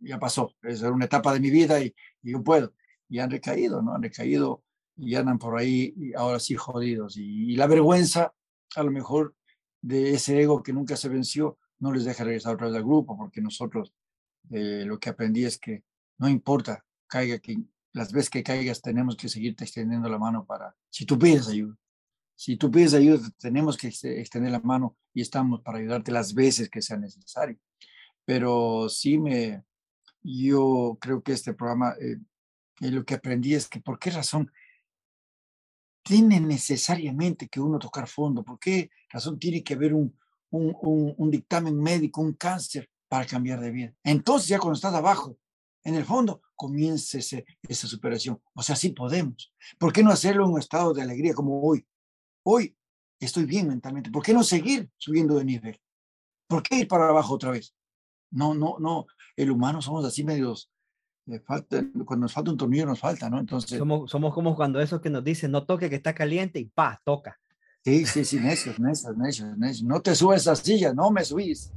ya 0.00 0.18
pasó, 0.18 0.54
es 0.62 0.80
una 0.82 1.06
etapa 1.06 1.34
de 1.34 1.40
mi 1.40 1.50
vida 1.50 1.82
y, 1.82 1.94
yo 2.22 2.42
puedo. 2.42 2.72
Y 3.08 3.18
han 3.18 3.30
recaído, 3.30 3.82
¿no? 3.82 3.94
Han 3.94 4.02
recaído 4.02 4.62
y 4.96 5.16
andan 5.16 5.38
por 5.38 5.58
ahí 5.58 5.92
y 5.96 6.14
ahora 6.14 6.38
sí 6.38 6.54
jodidos. 6.54 7.16
Y, 7.16 7.56
la 7.56 7.66
vergüenza, 7.66 8.32
a 8.76 8.82
lo 8.82 8.92
mejor, 8.92 9.34
de 9.82 10.14
ese 10.14 10.40
ego 10.40 10.62
que 10.62 10.72
nunca 10.72 10.96
se 10.96 11.08
venció, 11.08 11.58
no 11.80 11.92
les 11.92 12.04
deja 12.04 12.24
regresar 12.24 12.54
otra 12.54 12.68
vez 12.68 12.76
al 12.76 12.84
grupo, 12.84 13.18
porque 13.18 13.42
nosotros 13.42 13.92
eh, 14.50 14.84
lo 14.86 14.98
que 14.98 15.10
aprendí 15.10 15.44
es 15.44 15.58
que 15.58 15.82
no 16.18 16.28
importa, 16.28 16.84
caiga 17.06 17.38
quien, 17.40 17.68
las 17.94 18.12
veces 18.12 18.28
que 18.28 18.42
caigas 18.42 18.82
tenemos 18.82 19.16
que 19.16 19.28
seguirte 19.28 19.64
extendiendo 19.64 20.08
la 20.08 20.18
mano 20.18 20.44
para, 20.44 20.76
si 20.90 21.06
tú 21.06 21.18
pides 21.18 21.48
ayuda, 21.48 21.76
si 22.34 22.56
tú 22.56 22.70
pides 22.70 22.92
ayuda, 22.92 23.20
tenemos 23.38 23.76
que 23.76 23.88
extender 23.88 24.50
la 24.50 24.60
mano 24.60 24.96
y 25.14 25.22
estamos 25.22 25.62
para 25.62 25.78
ayudarte 25.78 26.10
las 26.10 26.34
veces 26.34 26.68
que 26.68 26.82
sea 26.82 26.96
necesario. 26.96 27.56
Pero 28.24 28.88
sí 28.88 29.18
me, 29.18 29.62
yo 30.22 30.98
creo 31.00 31.22
que 31.22 31.32
este 31.32 31.54
programa, 31.54 31.94
eh, 32.00 32.18
eh, 32.80 32.90
lo 32.90 33.04
que 33.04 33.14
aprendí 33.14 33.54
es 33.54 33.68
que 33.68 33.80
por 33.80 34.00
qué 34.00 34.10
razón 34.10 34.50
tiene 36.02 36.40
necesariamente 36.40 37.48
que 37.48 37.60
uno 37.60 37.78
tocar 37.78 38.08
fondo, 38.08 38.42
por 38.42 38.58
qué 38.58 38.90
razón 39.10 39.38
tiene 39.38 39.62
que 39.62 39.74
haber 39.74 39.94
un, 39.94 40.18
un, 40.50 41.14
un, 41.16 41.30
dictamen 41.30 41.80
médico, 41.80 42.20
un 42.20 42.34
cáncer 42.34 42.90
para 43.08 43.24
cambiar 43.24 43.60
de 43.60 43.70
vida. 43.70 43.94
Entonces 44.02 44.48
ya 44.48 44.58
cuando 44.58 44.74
estás 44.74 44.94
abajo, 44.94 45.38
en 45.84 45.94
el 45.94 46.04
fondo, 46.04 46.40
comienza 46.56 47.18
esa 47.18 47.86
superación. 47.86 48.40
O 48.54 48.62
sea, 48.62 48.74
sí 48.74 48.90
podemos. 48.90 49.52
¿Por 49.78 49.92
qué 49.92 50.02
no 50.02 50.10
hacerlo 50.10 50.46
en 50.46 50.52
un 50.52 50.58
estado 50.58 50.94
de 50.94 51.02
alegría 51.02 51.34
como 51.34 51.60
hoy? 51.62 51.86
Hoy 52.42 52.74
estoy 53.20 53.44
bien 53.44 53.68
mentalmente. 53.68 54.10
¿Por 54.10 54.22
qué 54.22 54.32
no 54.32 54.42
seguir 54.42 54.90
subiendo 54.96 55.36
de 55.36 55.44
nivel? 55.44 55.78
¿Por 56.48 56.62
qué 56.62 56.80
ir 56.80 56.88
para 56.88 57.08
abajo 57.08 57.34
otra 57.34 57.50
vez? 57.50 57.74
No, 58.30 58.54
no, 58.54 58.76
no. 58.78 59.06
El 59.36 59.50
humano 59.50 59.82
somos 59.82 60.04
así 60.04 60.24
medios. 60.24 60.70
Falta, 61.46 61.82
cuando 62.04 62.24
nos 62.24 62.32
falta 62.32 62.50
un 62.50 62.56
tornillo 62.56 62.84
nos 62.86 63.00
falta, 63.00 63.30
¿no? 63.30 63.38
Entonces. 63.38 63.78
Somos, 63.78 64.10
somos 64.10 64.34
como 64.34 64.54
cuando 64.56 64.80
esos 64.80 65.00
que 65.00 65.10
nos 65.10 65.24
dicen 65.24 65.50
no 65.50 65.64
toque 65.64 65.88
que 65.88 65.96
está 65.96 66.14
caliente 66.14 66.58
y 66.58 66.66
pa, 66.66 67.00
toca. 67.04 67.38
Sí, 67.82 68.06
sí, 68.06 68.24
sí, 68.24 68.40
necios, 68.40 68.78
necios, 68.78 69.16
necios, 69.16 69.58
necios. 69.58 69.82
No 69.82 70.00
te 70.00 70.14
subes 70.14 70.46
a 70.48 70.56
silla, 70.56 70.94
no 70.94 71.10
me 71.10 71.24
subís. 71.24 71.70